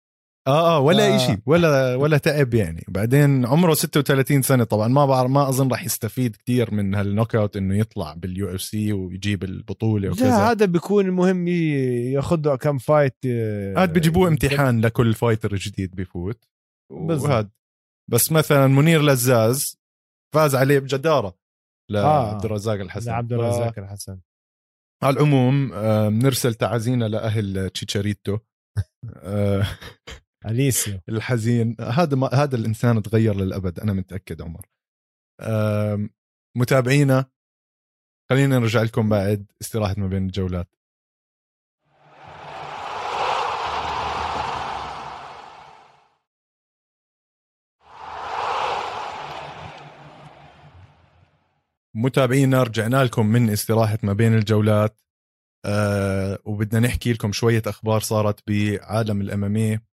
[0.47, 1.15] آه آه ولا آه.
[1.15, 2.85] إشي ولا ولا تعب يعني.
[2.87, 4.63] بعدين عمره 36 سنة.
[4.63, 8.93] طبعا ما بعرف ما أظن راح يستفيد كثير من هال knockout إنه يطلع بال UFC
[8.93, 10.51] ويجيب البطولة لا وكذا.
[10.51, 16.43] هذا بيكون المهم ي- ياخذ كم fight آه، هاد بيجيبوه امتحان لكل fighter جديد بيفوت.
[16.91, 17.49] وهاد.
[18.11, 19.77] بس مثلا منير لزاز
[20.35, 21.35] فاز عليه بجدارة آه.
[21.91, 23.11] لعبد الرزاق الحسن.
[23.11, 24.19] عبد ف- الرزاق الحسن.
[25.03, 28.37] على العموم آه، بنرسل تعازينا لأهل تشيتشاريتو.
[29.15, 29.65] آه،
[30.45, 31.75] اليسيو الحزين.
[31.79, 34.65] هذا ما هذا الإنسان تغير للأبد أنا متأكد عمر.
[36.55, 37.25] متابعينا
[38.29, 40.75] خلينا نرجع لكم بعد استراحة ما بين الجولات.
[51.95, 55.01] متابعينا رجعنا لكم من استراحة ما بين الجولات.
[55.65, 59.90] أه وبدنا نحكي لكم شوية أخبار صارت بعالم ال MMA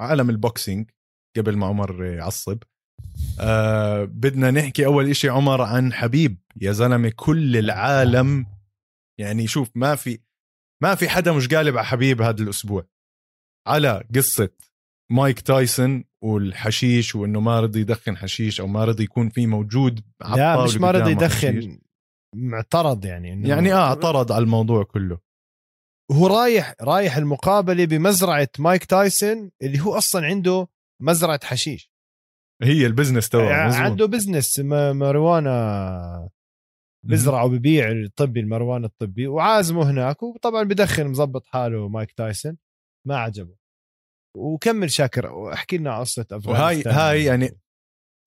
[0.00, 0.90] عالم ال boxing
[1.36, 2.58] قبل ما عمر يعصب.
[3.40, 6.38] آه بدنا نحكي أول إشي عمر عن حبيب.
[6.60, 8.46] يا زلمة كل العالم
[9.20, 10.18] يعني شوف ما في
[10.82, 12.86] ما في حدا مش قالب على حبيب هذا الأسبوع.
[13.68, 14.48] على قصة
[15.12, 20.00] مايك تايسون والحشيش وإنه ما رضي يدخن حشيش أو ما رضي يكون في موجود
[20.36, 21.10] لا مش ما رضي.
[21.10, 21.78] يدخن
[22.36, 25.18] معترض يعني إنه يعني آه اعترض على الموضوع كله.
[26.10, 30.68] هو رايح رايح المقابلة بمزرعة مايك تايسون اللي هو أصلا عنده
[31.02, 31.92] مزرعة حشيش.
[32.62, 33.76] هي ال business تبعه يعني.
[33.76, 36.28] عنده business marijuana
[37.06, 42.56] بزرع وببيع الطبي ال marijuana الطبي وعازمه هناك وطبعا بدخن مزبط حاله مايك تايسون.
[43.06, 43.54] ما عجبه.
[44.36, 47.58] وكمل شاكر واحكي لنا قصة وهاي افغانستان هاي يعني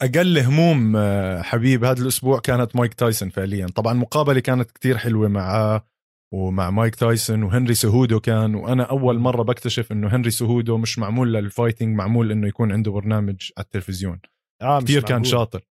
[0.01, 3.67] أقل هموم آه، حبيب هذا الأسبوع كانت مايك تايسون فعليا.
[3.67, 5.87] طبعا المقابله كانت كتير حلوة معاه
[6.35, 11.33] ومع مايك تايسون وهنري سيهودو كان وأنا أول مرة بكتشف إنه هنري سيهودو مش معمول
[11.33, 14.19] لل fighting معمول إنه يكون عنده برنامج على التلفزيون.
[14.61, 15.23] آه مش كتير كان.
[15.23, 15.67] شاطر.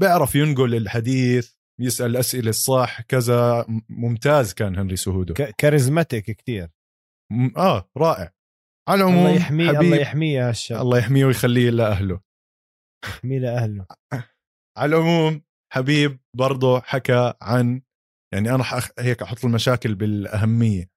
[0.00, 5.34] بيعرف ينقل الحديث يسأل الاسئله الصح كذا ممتاز كان هنري سيهودو.
[5.58, 6.68] charismatic كتير.
[7.32, 8.32] م- آه رائع.
[8.88, 12.20] على العموم الله يحميه الله يحميه هالشاب الله يحميه ويخليه لاهله
[13.08, 13.86] يحميه لاهله
[14.78, 15.42] على العموم
[15.72, 17.82] حبيب برضه حكى عن
[18.32, 18.90] يعني أنا حأخ...
[18.98, 20.90] هيك أحط المشاكل بالأهمية.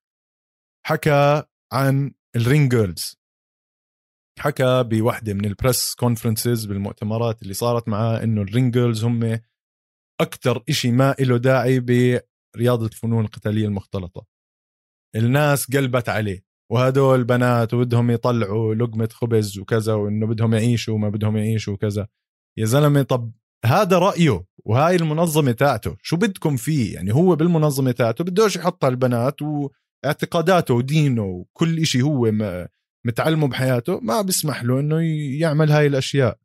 [0.85, 3.19] حكى عن ال ring girls.
[4.39, 9.39] حكى بوحدة من ال press conferences بالمؤتمرات اللي صارت معاه إنه ال ring girls هم
[10.21, 14.25] أكثر إشي ما له داعي برياضة الفنون القتالية المختلطة.
[15.15, 16.45] الناس قلبت عليه.
[16.71, 22.07] وهدول بنات وبدهم يطلعوا لقمة خبز وكذا وإنه بدهم يعيشوا وما بدهم يعيشوا وكذا.
[22.57, 23.31] يا زلمة طب
[23.65, 25.97] هذا رأيه وهاي المنظمة تاعته.
[26.01, 32.31] شو بدكم فيه؟ يعني هو بالمنظمة تاعته بدوش يحط البنات واعتقاداته ودينه وكل إشي هو
[33.05, 35.01] متعلمه بحياته ما بيسمح له إنه
[35.39, 36.37] يعمل هاي الأشياء.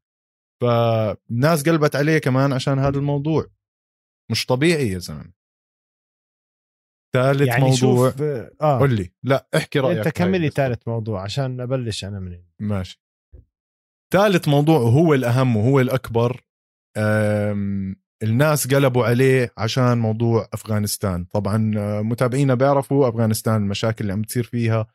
[0.62, 3.46] فالناس قلبت عليه كمان عشان هذا الموضوع.
[4.30, 5.32] مش طبيعي يا زلمة.
[7.14, 8.10] ثالث يعني موضوع.
[8.10, 8.78] شوف آه.
[8.80, 9.12] قل لي.
[9.22, 9.98] لا احكي رأيك.
[9.98, 10.54] أنت كملي بس.
[10.54, 13.02] ثالث موضوع عشان أبلش أنا من ماشي.
[14.12, 16.32] ثالث موضوع وهو الأهم وهو الأكبر.
[16.32, 16.49] أم،
[18.22, 24.44] الناس قلبوا عليه عشان موضوع أفغانستان طبعا آه، متابعينا بيعرفوا أفغانستان المشاكل اللي عم تصير
[24.44, 24.86] فيها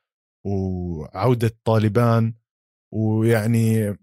[0.46, 2.34] وعودة طالبان
[2.94, 3.98] ويعني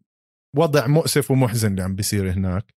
[0.56, 2.74] وضع مؤسف ومحزن اللي عم بيصير هناك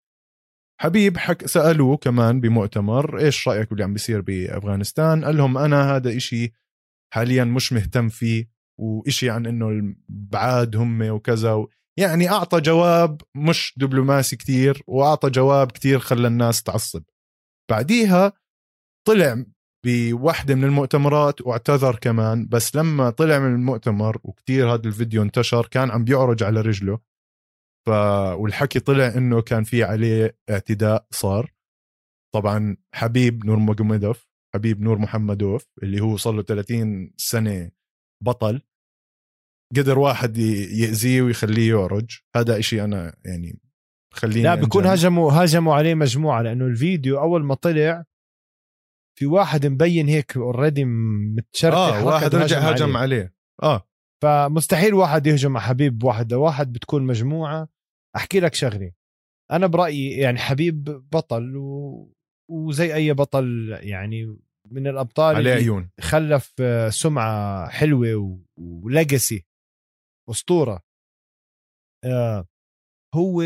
[0.81, 6.17] حبيب حك سألوه كمان بمؤتمر إيش رأيك باللي عم بيصير بأفغانستان قال لهم أنا هذا
[6.17, 6.53] إشي
[7.15, 8.49] حاليا مش مهتم فيه
[8.81, 11.67] وإشي عن إنه البعاد هم وكذا.
[11.99, 17.03] يعني أعطى جواب مش دبلوماسي كتير وأعطى جواب كتير خلى الناس تعصب.
[17.71, 18.33] بعديها
[19.09, 19.45] طلع
[19.87, 25.91] بوحدة من المؤتمرات واعتذر كمان بس لما طلع من المؤتمر وكتير هذا الفيديو انتشر كان
[25.91, 27.01] عم بيعرج على رجله.
[27.87, 27.91] ف
[28.39, 31.53] والحكي طلع إنه كان في عليه اعتداء صار.
[32.35, 37.71] طبعا حبيب نور مجمدوف حبيب نور محمدوف اللي هو صار له 30 سنة
[38.25, 38.63] بطل.
[39.77, 43.59] قدر واحد ي- يأذيه ويخليه يعرج هذا إشي أنا يعني
[44.15, 44.91] خليني لا بيكون أنجن.
[44.91, 48.05] هاجموا هاجموا عليه مجموعة لأنه الفيديو أول ما طلع
[49.19, 53.17] في واحد مبين هيك اوريدي متشرتح آه واحد رجع هاجم هجم عليه.
[53.17, 53.35] عليه.
[53.63, 53.87] آه.
[54.23, 57.69] فمستحيل واحد يهجم على حبيب واحد لواحد بتكون مجموعة
[58.17, 58.93] أحكي لك شغلة.
[59.53, 62.13] أنا برأيي يعني حبيب بطل و...
[62.51, 64.37] وزي أي بطل يعني
[64.71, 65.91] من الأبطال عليه عيون.
[66.01, 66.55] خلف
[66.89, 68.39] سمعة حلوة و...
[68.59, 69.45] وليجاسي
[70.31, 70.81] أسطورة.
[72.05, 72.47] آه
[73.15, 73.43] هو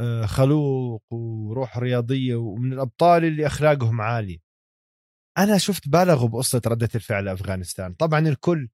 [0.00, 4.38] آه خلوق وروح رياضية ومن الأبطال اللي أخلاقهم عالية.
[5.38, 8.68] أنا شفت بالغوا بقصة ردة الفعل لافغانستان طبعا الكل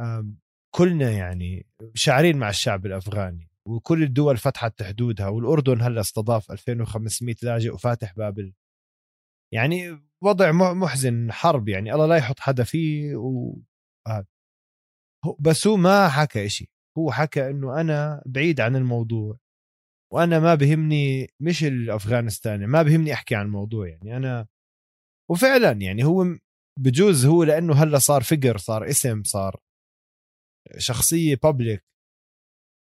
[0.00, 0.38] آم،
[0.74, 7.70] كلنا يعني شاعرين مع الشعب الأفغاني وكل الدول فتحت حدودها والأردن هلأ استضاف 2500 لاجئ
[7.70, 8.52] وفاتح باب
[9.54, 11.92] يعني وضع محزن حرب يعني.
[11.94, 13.56] الله لا يحط حدا فيه و...
[14.06, 14.26] آه.
[15.40, 16.70] بس هو ما حكى إشي.
[16.98, 19.38] هو حكى إنه أنا بعيد عن الموضوع
[20.12, 24.16] وأنا ما بهمني مش الأفغانستاني ما بهمني أحكي عن الموضوع يعني.
[24.16, 24.46] أنا
[25.30, 26.26] وفعلا يعني هو
[26.78, 29.60] بجوز هو لأنه هلأ صار فقر صار اسم صار
[30.78, 31.84] شخصية public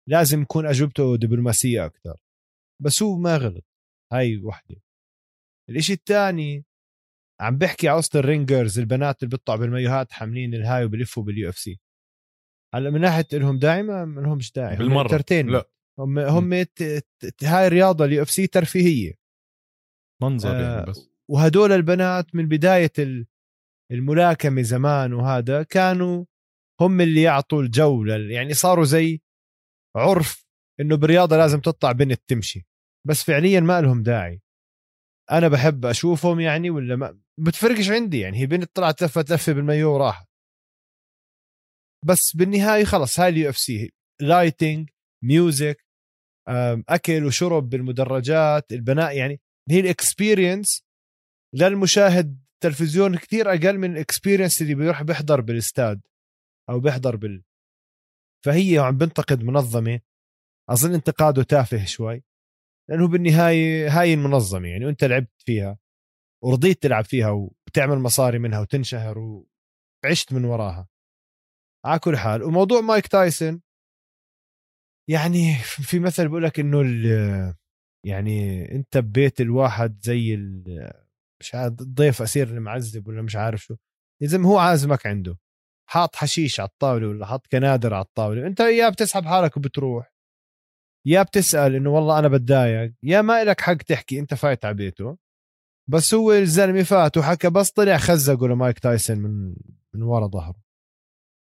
[0.09, 2.17] لازم يكون أجوبته دبلوماسية أكثر
[2.81, 3.65] بس هو ما غلط
[4.13, 4.75] هاي وحدة.
[5.69, 6.65] الإشي الثاني
[7.41, 11.49] عم بحكي على وسط ال ring girls البنات اللي بيطلعوا بالمايوهات حاملين الهاي وبلفوا بال
[11.49, 11.79] UFC.
[12.73, 15.23] هلا من ناحية انهم دائما ما لهمش داعي بالمرة.
[15.31, 15.69] لا.
[15.99, 16.53] هم هم
[17.43, 19.13] هاي الرياضة ال UFC ترفيهية.
[20.21, 21.09] منظر يعني آه يعني بس.
[21.29, 22.91] وهدول البنات من بداية
[23.91, 26.25] الملاكمة زمان وهذا كانوا
[26.81, 29.21] هم اللي يعطوا الجو يعني صاروا زي
[29.95, 30.45] عرف
[30.79, 32.67] إنه بالرياضة لازم تطلع بنت تمشي.
[33.07, 34.41] بس فعليا ما لهم داعي.
[35.31, 39.93] أنا بحب أشوفهم يعني ولا ما بتفرقش عندي يعني هي بنت طلعت لفت لفة بالمايو
[39.93, 40.27] وراحت.
[42.05, 44.89] بس بالنهاية خلص هاي ال UFC lighting
[45.23, 45.85] music
[46.89, 50.85] أكل وشرب بالمدرجات البناء يعني هي ال experience
[51.53, 56.01] للمشاهد تلفزيون كثير أقل من ال experience اللي بيروح بيحضر بالإستاد
[56.69, 57.43] أو بيحضر بال
[58.45, 59.99] فهي عم بنتقد منظمة.
[60.69, 62.23] أظن انتقاده تافه شوي
[62.89, 65.77] لأنه بالنهاية هاي المنظمة يعني وأنت لعبت فيها
[66.43, 70.87] ورضيت تلعب فيها وتعمل مصاري منها وتنشهر وعشت من وراها.
[71.85, 72.43] على كل حال.
[72.43, 73.61] وموضوع مايك تايسون
[75.09, 76.81] يعني في مثل بيقول لك إنه
[78.05, 80.37] يعني أنت ببيت الواحد زي
[81.39, 83.75] مش عارف الضيف أسير المعزب ولا مش عارف شو.
[84.21, 85.37] اذا هو عازمك عنده.
[85.89, 88.47] حاط حشيش على الطاولة ولا حاط كنادر على الطاولة.
[88.47, 90.13] أنت يا بتسحب حالك وبتروح.
[91.07, 92.93] يا بتسأل إنه والله أنا بتضايق.
[93.03, 95.17] يا ما لك حق تحكي أنت فايت على بيته.
[95.89, 99.55] بس هو الزلمة فات وحكى بس طلع خزقه لمايك تايسون من
[99.95, 100.64] من ورا ظهره.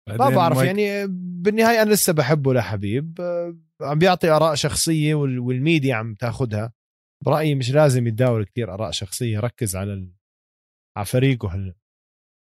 [0.08, 0.68] ما بعرف مايك...
[0.68, 1.08] يعني
[1.42, 3.18] بالنهاية أنا لسه بحبه لحبيب
[3.82, 6.74] عم بيعطي آراء شخصية والميديا عم تاخذها
[7.26, 9.40] برايي مش لازم يتداول كثير آراء شخصية.
[9.40, 10.12] ركز على ال...
[10.98, 11.76] على فريقه هلا.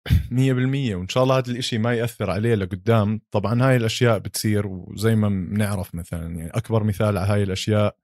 [0.09, 3.21] 100% وإن شاء الله هذا الإشي ما يأثر عليه لقدام.
[3.31, 7.97] طبعا هاي الأشياء بتصير وزي ما بنعرف مثلا يعني أكبر مثال على هاي الأشياء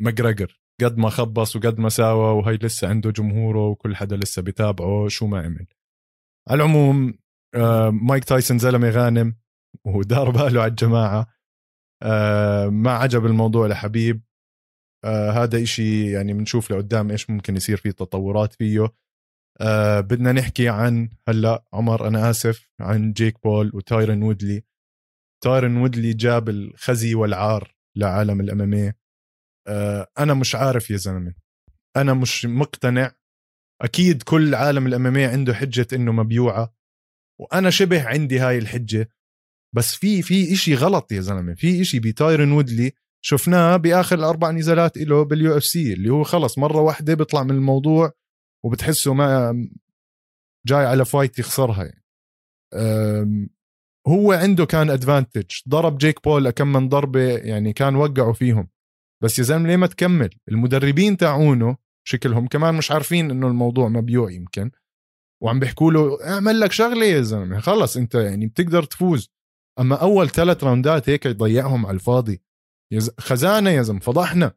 [0.00, 5.08] مقرقر قد ما خبص وقد ما ساوى وهي لسه عنده جمهوره وكل حدا لسه بتابعه
[5.08, 5.66] شو ما عمل.
[6.48, 7.14] على العموم
[7.90, 9.36] مايك تايسون زلمة غانم
[9.86, 11.26] ودار باله على الجماعة.
[12.02, 14.22] آه، ما عجب الموضوع لحبيب.
[15.04, 18.94] آه، هذا إشي يعني بنشوف لقدام إيش ممكن يصير فيه تطورات فيه.
[20.00, 24.62] بدنا نحكي عن هلأ عمر أنا آسف عن جيك بول وتايرن وودلي.
[25.44, 28.96] تايرن وودلي جاب الخزي والعار لعالم ال MMA
[30.18, 31.34] أنا مش عارف يا زلمة.
[31.96, 33.12] أنا مش مقتنع.
[33.82, 36.74] أكيد كل عالم ال MMA عنده حجة إنه مبيوعة.
[37.40, 39.08] وأنا شبه عندي هاي الحجة.
[39.74, 41.54] بس في في إشي غلط يا زلمة.
[41.54, 42.92] في إشي بتايرن وودلي
[43.24, 48.12] شفناه بآخر الأربع نزالات له بال UFC اللي هو خلص مرة واحدة بيطلع من الموضوع
[48.64, 49.52] وبتحسه ما
[50.66, 52.04] جاي على fight يخسرها يعني.
[54.08, 58.68] هو عنده كان advantage ضرب جيك بول كم من ضربة يعني كان وقعوا فيهم.
[59.22, 61.76] بس يا زلمة ليه ما تكمل؟ المدربين تاعونه
[62.06, 64.70] شكلهم كمان مش عارفين إنه الموضوع مبيوع يمكن.
[65.44, 67.60] وعم بيحكوا له اعمل لك شغلة يا زلمة.
[67.60, 69.30] خلص انت يعني بتقدر تفوز.
[69.80, 72.42] أما أول ثلاث round ات هيك يضيعهم على الفاضي.
[73.18, 74.52] خزانا يا زلمة فضحنا.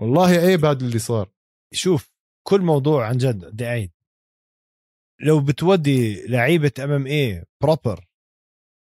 [0.00, 1.30] والله عيب هذا اللي صار؟
[1.74, 2.12] شوف
[2.46, 3.92] كل موضوع عن جد بدي
[5.20, 8.08] لو بتودي لعيبة MMA proper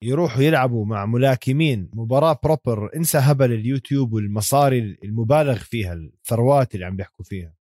[0.05, 6.97] يروحوا يلعبوا مع ملاكمين مباراة proper انسى هبل اليوتيوب والمصاري المبالغ فيها الثروات اللي عم
[6.97, 7.55] بيحكوا فيها.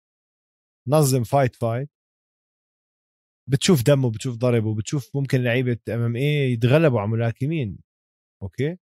[0.88, 1.90] نظم fight fight
[3.50, 7.78] بتشوف دم وبتشوف ضرب وبتشوف ممكن لعيبة MMA يتغلبوا على ملاكمين
[8.42, 8.78] okay؟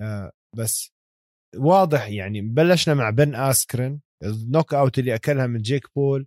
[0.00, 0.92] آه بس
[1.56, 6.26] واضح يعني بلشنا مع بن اسكرين ال knockout اللي أكلها من جيك بول.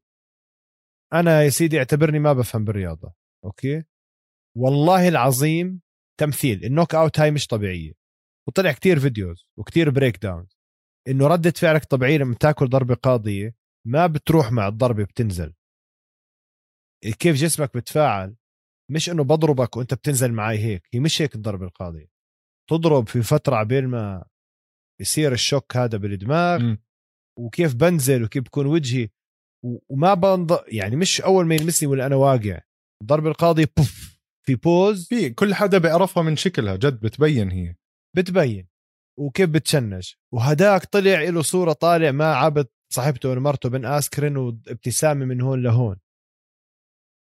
[1.13, 3.13] أنا يا سيدي اعتبرني ما بفهم بالرياضة
[3.45, 3.83] okay؟
[4.57, 5.81] والله العظيم
[6.19, 7.93] تمثيل ال knockout هاي مش طبيعية.
[8.47, 10.47] وطلع كتير videos وكتير breakdown
[11.07, 13.55] إنه ردة فعلك طبيعية لما تاكل ضربة قاضية
[13.87, 15.53] ما بتروح مع الضربة بتنزل.
[17.13, 18.35] كيف جسمك بتفاعل؟
[18.91, 22.07] مش إنه بضربك وأنت بتنزل معي هيك هي مش هيك الضربة القاضية.
[22.69, 24.25] تضرب في فترة عبين ما
[25.01, 26.77] يصير الشوك هذا بالدماغ م.
[27.39, 29.09] وكيف بنزل وكيف بكون وجهي
[29.89, 32.61] وما بنض يعني مش أول ما يلمسني ولا أنا واقع.
[33.01, 35.07] الضربة القاضية بوف في بوز.
[35.07, 37.75] في كل حدا بيعرفها من شكلها جد بتبين هي.
[38.15, 38.67] بتبين.
[39.19, 40.13] وكيف بتشنج.
[40.33, 45.97] وهداك طلع له صورة طالع مع صاحبته ومرته بن آسكرين وابتسامة من هون لهون.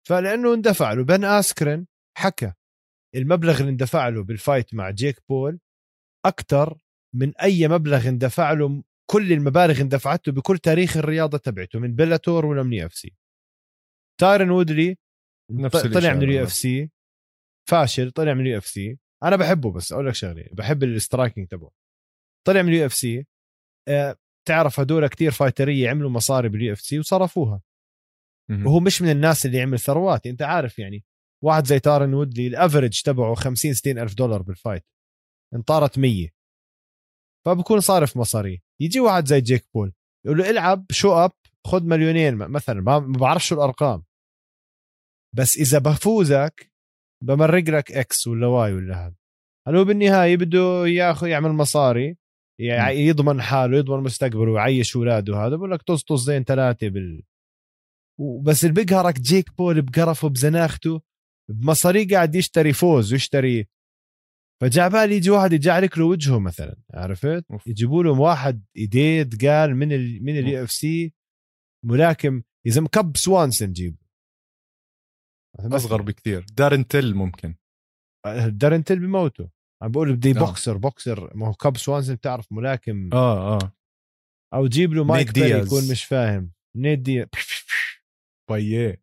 [0.07, 1.87] فلأنه اندفع له بن اسكرين
[2.17, 2.53] حكى
[3.15, 5.59] المبلغ اللي اندفع له بال fight مع جيك بول
[6.25, 6.77] أكثر
[7.15, 12.63] من أي مبلغ اندفع له كل المبالغ اندفعته بكل تاريخ الرياضة تبعته من بيلاتور ولا
[12.63, 13.15] من UFC
[14.21, 14.97] تايرن وودلي
[15.93, 16.91] طلع من ال UFC
[17.69, 21.71] فاشل طلع من ال UFC أنا بحبه بس أقول لك شغلة بحب ال striking تبعه
[22.47, 23.25] طلع من ال UFC
[24.47, 27.61] تعرف هدول كتير fighter ية عملوا مصاري بال UFC وصرفوها.
[28.49, 31.03] وهو مش من الناس اللي يعمل ثروات انت عارف يعني
[31.43, 34.85] واحد زي تارن وودلي ال average تبعه 50 60 ألف دولار بال fight.
[35.53, 36.29] ان طارت 100
[37.45, 38.61] فبكون صارف مصاري.
[38.81, 39.93] يجي واحد زي جيك بول
[40.25, 41.31] يقول له العب show up
[41.67, 44.03] خذ مليونين مثلا ما بعرفش شو الأرقام.
[45.35, 46.71] بس إذا بفوزك
[47.23, 49.15] بمرق لك X ولا Y ولا هذا.
[49.67, 52.17] هل هو بالنهاية بده ياخذ يعمل مصاري.
[52.59, 57.23] يضمن حاله يضمن مستقبله ويعيش اولاده هذا بقول لك طز طزين ثلاثة بال
[58.19, 61.01] وبس اللي بيقهرك جيك بول بقرفه بزناخته
[61.51, 63.67] بمصاري قاعد يشتري فوز ويشتري.
[64.61, 69.91] فجاي عبالي يجي واحد يجعلك له وجهه مثلا عرفت؟ يجيبوا له واحد إيديه تقال من
[69.91, 71.13] ال من ال UFC
[71.85, 73.97] ملاكم يا زلمه كب سوانسن جيب
[75.59, 76.45] أصغر بكثير.
[76.53, 77.55] دارن تيل ممكن.
[78.47, 79.49] دارن تيل بموته.
[79.81, 80.33] عم بقول بدي آه.
[80.33, 81.37] boxer boxer.
[81.37, 83.09] ما هو كب سوانسن بتعرف ملاكم.
[83.13, 83.71] آه آه.
[84.53, 85.59] أو جيب له مايك بيري.
[85.59, 86.51] يكون مش فاهم.
[86.75, 87.27] نيت دياز.
[88.49, 89.01] باييه.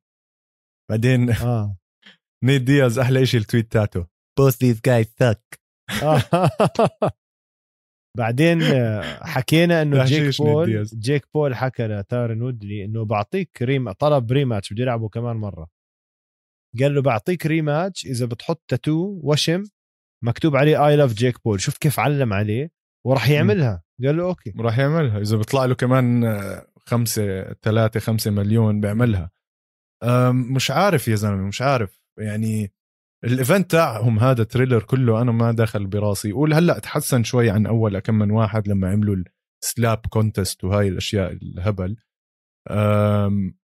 [0.90, 1.76] بعدين آه.
[2.44, 4.06] نيت دياز أحلى شيء ال tweet تاعته.
[4.40, 5.58] Both these guys suck.
[8.18, 8.62] بعدين
[9.22, 10.84] حكينا إنه جيك بول.
[10.84, 15.68] جيك بول حكى لتارن وودلي إنه بعطيك rem طلب rematch بده يلعبوا كمان مرة.
[16.80, 19.64] قال له بعطيك rematch إذا بتحط تاتو وشم
[20.24, 21.60] مكتوب عليه I love جيك بول.
[21.60, 22.70] شوف كيف علم عليه
[23.06, 23.82] وراح يعملها.
[24.04, 24.52] قال له okay.
[24.58, 25.20] راح يعملها.
[25.20, 26.24] إذا بيطلع له كمان
[26.88, 29.30] خمسة ثلاثة خمسة مليون بيعملها.
[30.32, 32.00] مش عارف يا زلمة مش عارف.
[32.18, 32.72] يعني
[33.24, 36.32] ال event تاعهم هذا تريلر كله أنا ما دخل براسي.
[36.32, 39.24] قول هلأ تحسن شوي عن أول كم من واحد لما عملوا
[39.62, 41.96] ال slap contest وهاي الأشياء الهبل.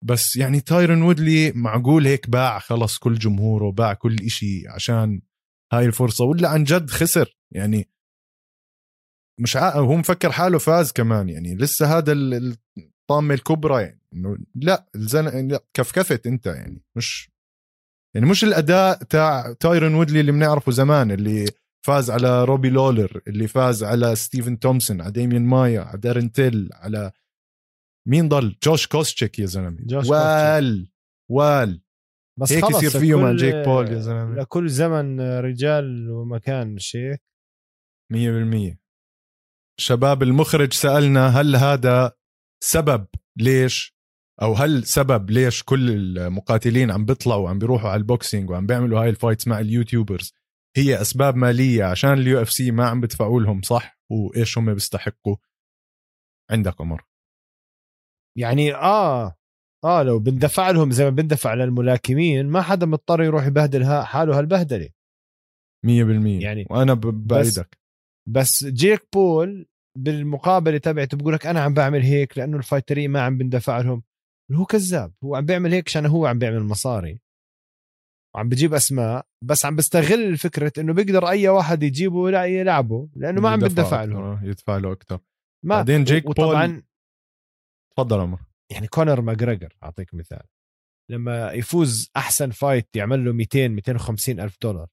[0.04, 5.22] بس يعني تايرون وودلي معقول هيك باع خلص كل جمهوره باع كل إشي عشان
[5.74, 7.38] هاي الفرصة ولا عن جد خسر.
[7.52, 7.90] يعني
[9.40, 9.76] مش ع...
[9.76, 11.30] هو مفكر حاله فاز كمان.
[11.30, 12.14] يعني لسه هذا
[13.10, 14.02] الطامه الكبرى يعني.
[14.14, 15.48] إنه لا الزن...
[15.48, 16.82] لا كفكفت أنت يعني.
[16.98, 17.32] مش
[18.16, 21.46] يعني مش الأداء تاع تايرون وودلي اللي بنعرفه زمان اللي
[21.86, 26.70] فاز على روبي لولر اللي فاز على ستيفن تومسون على ديميان مايا على دارين تيل
[26.74, 27.12] على
[28.08, 29.78] مين ضل؟ جوش كوستشيك يا زلمة.
[30.10, 30.92] وال
[31.32, 31.82] وال.
[32.40, 34.36] بس هيك يصير فيه مع جيك بول يا زلمة.
[34.36, 37.24] لكل زمن رجال ومكان مش هيك
[38.12, 38.80] مية بالمية.
[39.80, 42.19] شباب المخرج سألنا هل هذا
[42.64, 43.08] سبب
[43.38, 43.96] ليش
[44.42, 49.02] أو هل سبب ليش كل المقاتلين عم بيطلعوا وعم بيروحوا على ال boxing وعم بيعملوا
[49.02, 50.34] هاي ال fights مع ال YouTubers
[50.78, 55.36] هي أسباب مالية عشان ال UFC ما عم بدفعوا لهم صح؟ وإيش هم بيستحقوا؟
[56.52, 57.04] عندك عمر.
[58.38, 59.36] يعني آه
[59.86, 64.90] آه لو بندفع لهم زي ما بندفع للملاكمين ما حدا مضطر يروح يبهدل حاله هالبهدلة.
[65.86, 66.44] مية بالمية.
[66.44, 67.80] يعني وأنا ب- بأيدك.
[68.30, 69.68] بس جيك بول
[69.98, 74.04] بالمقابلة تبعته بقول لك أنا عم بعمل هيك لأنه ال fighterين ما عم بندفع لهم.
[74.52, 77.22] هو كذاب هو عم بيعمل هيك عشان هو عم بيعمل مصاري.
[78.36, 83.42] وعم بجيب أسماء بس عم بستغل فكرة إنه بيقدر أي واحد يجيبه لا يلعبه لأنه
[83.42, 84.22] ما عم بندفع لهم.
[84.24, 85.20] آه، يدفع له أكثر
[85.66, 86.84] ما بعدين جيك وطبعا بول-
[87.98, 88.40] تفضل عمر.
[88.72, 90.42] يعني كونر ماجريجر أعطيك مثال.
[91.12, 94.88] لما يفوز أحسن fight يعمل له 200 250 ألف دولار.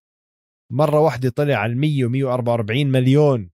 [0.73, 3.51] مرة واحدة طلع على 100 و144 مليون.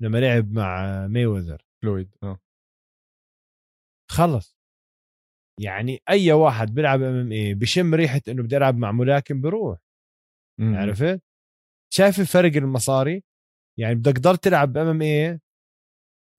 [0.00, 2.38] لما لعب مع Mayweather Floyd آه.
[4.10, 4.56] خلص.
[5.60, 9.78] يعني أي واحد بيلعب MMA بشم ريحة إنه بدي العب مع ملاكم بروح.
[10.60, 10.74] م- م.
[10.76, 11.22] عرفت؟
[11.94, 13.22] شايف الفرق المصاري؟
[13.78, 15.40] يعني بدك تضل تلعب MMA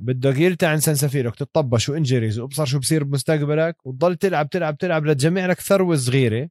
[0.01, 5.45] بدك يلتعن سنسفيلك تطبش و injuries وأبصر شو بصير بمستقبلك وتضل تلعب تلعب تلعب لتجمع
[5.45, 6.49] لك ثروة صغيرة.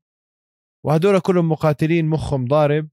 [0.86, 2.88] وهدول كلهم مقاتلين مخهم ضارب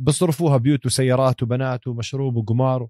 [0.00, 2.88] بصرفوها بيوت وسيارات وبنات ومشروب وقمار.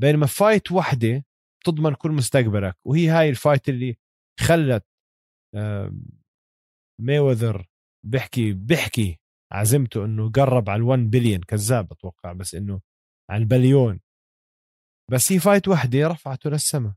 [0.00, 1.24] بينما fight وحدة
[1.64, 2.76] تضمن كل مستقبلك.
[2.84, 3.98] وهي هاي ال fight اللي
[4.40, 4.86] خلت
[7.00, 7.66] Mayweather
[8.06, 9.18] بيحكي بيحكي
[9.52, 12.80] عزمته إنه قرب على ال1 بليون كذاب أتوقع بس إنه
[13.30, 14.00] على البليون.
[15.10, 16.92] بس هي fight وحدة رفعته للسماء.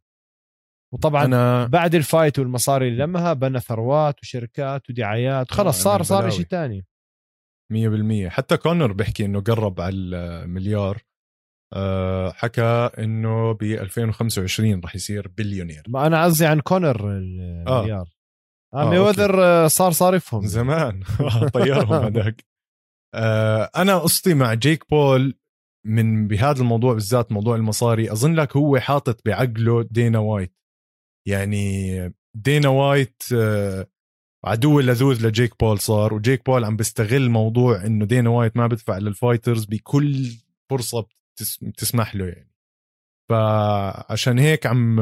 [0.93, 6.03] وطبعا أنا بعد ال fight والمصاري اللي لمها بنى ثروات وشركات ودعايات خلص آه، صار
[6.03, 6.29] صار.
[6.29, 6.45] شيء
[7.71, 8.29] مية بالمية.
[8.29, 11.03] حتى كونر بيحكي إنه قرب على المليار
[12.35, 15.83] حكى إنه ب 2025 رح يصير بليونير.
[15.87, 17.17] ما أنا قصدي عن كونر آه.
[17.17, 18.07] المليار.
[18.73, 20.45] آه، آه Mayweather آه، صار صارفهم.
[20.45, 21.03] زمان.
[21.53, 22.45] طيرهم هذاك.
[23.15, 25.37] آه، أنا قصتي مع جيك بول
[25.85, 30.53] من بهذا الموضوع بالذات موضوع المصاري أظن لك هو حاطط بعقله دينا وايت.
[31.27, 33.87] يعني دينا وايت آه،
[34.45, 38.97] عدو اللدود لجيك بول صار وجيك بول عم بيستغل موضوع إنه دينا وايت ما بدفع
[38.97, 40.29] لل fighters بكل
[40.69, 41.05] فرصة
[41.61, 42.53] بتسمح له يعني.
[43.29, 44.99] فعشان هيك عم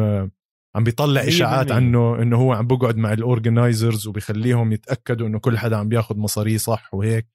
[0.75, 5.57] عم بيطلع إشاعات عنه إنه هو عم بقعد مع ال organizers وبيخليهم يتأكدوا إنه كل
[5.57, 7.27] حدا عم بياخذ مصاريه صح وهيك.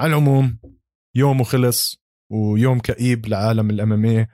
[0.00, 0.58] على العموم
[1.16, 2.02] يومه خلص
[2.32, 4.28] ويوم كئيب لعالم ال MMA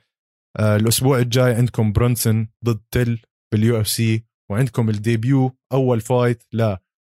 [0.59, 3.23] آه الأسبوع الجاي عندكم Brunson ضد Till
[3.53, 6.77] بال UFC وعندكم ال debut أول fight ل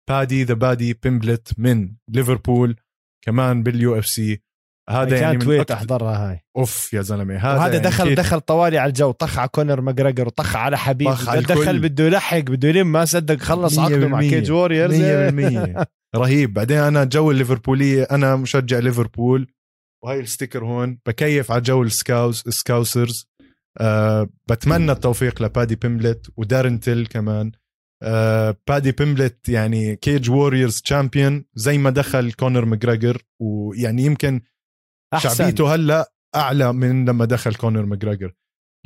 [0.08, 2.76] Paddy The Baddy Pimblett من ليفربول
[3.24, 4.42] كمان بال UFC
[4.88, 6.40] هذا يعني من wait أحضرها هاي.
[6.56, 10.26] أوف يا زلمة هذا وهذا يعني دخل دخل طوالي على الجو طخ على كونر ماجريجر
[10.26, 11.10] وطخ على حبيب.
[11.10, 15.00] طخ على دخل بده يلحق بده يلم ما صدق خلص عقده مع Cage Warriors.
[15.00, 15.84] 100%
[16.16, 16.52] رهيب.
[16.52, 19.46] بعدين أنا جو الليفربولية أنا مشجع ليفربول.
[20.04, 23.30] وهي ال sticker هون بكيف على جو ال Scouse Scousers.
[23.80, 27.52] أه بتمنى التوفيق ل Paddy Pimblett و Darren Till كمان.
[28.02, 33.22] أه Paddy Pimblett يعني Cage Warriors champion زي ما دخل كونر ماجريجر.
[33.40, 34.40] ويعني يمكن
[35.14, 35.34] أحسن.
[35.34, 38.32] شعبيته هلا أعلى من لما دخل كونر ماجريجر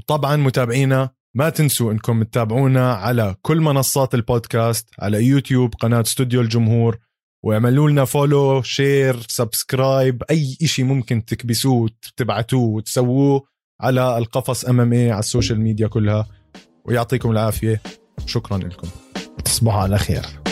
[0.07, 6.99] طبعا متابعينا ما تنسوا إنكم تتابعونا على كل منصات البودكاست على يوتيوب قناة استوديو الجمهور
[7.45, 13.43] واعملوا لنا follow share subscribe أي إشي ممكن تكبسوه تبعتوه وتسووه
[13.81, 16.27] على القفص MMA على ال social media كلها.
[16.85, 17.83] ويعطيكم العافية.
[18.27, 18.89] شكرا لكم.
[19.45, 20.43] تصبحوا على خير.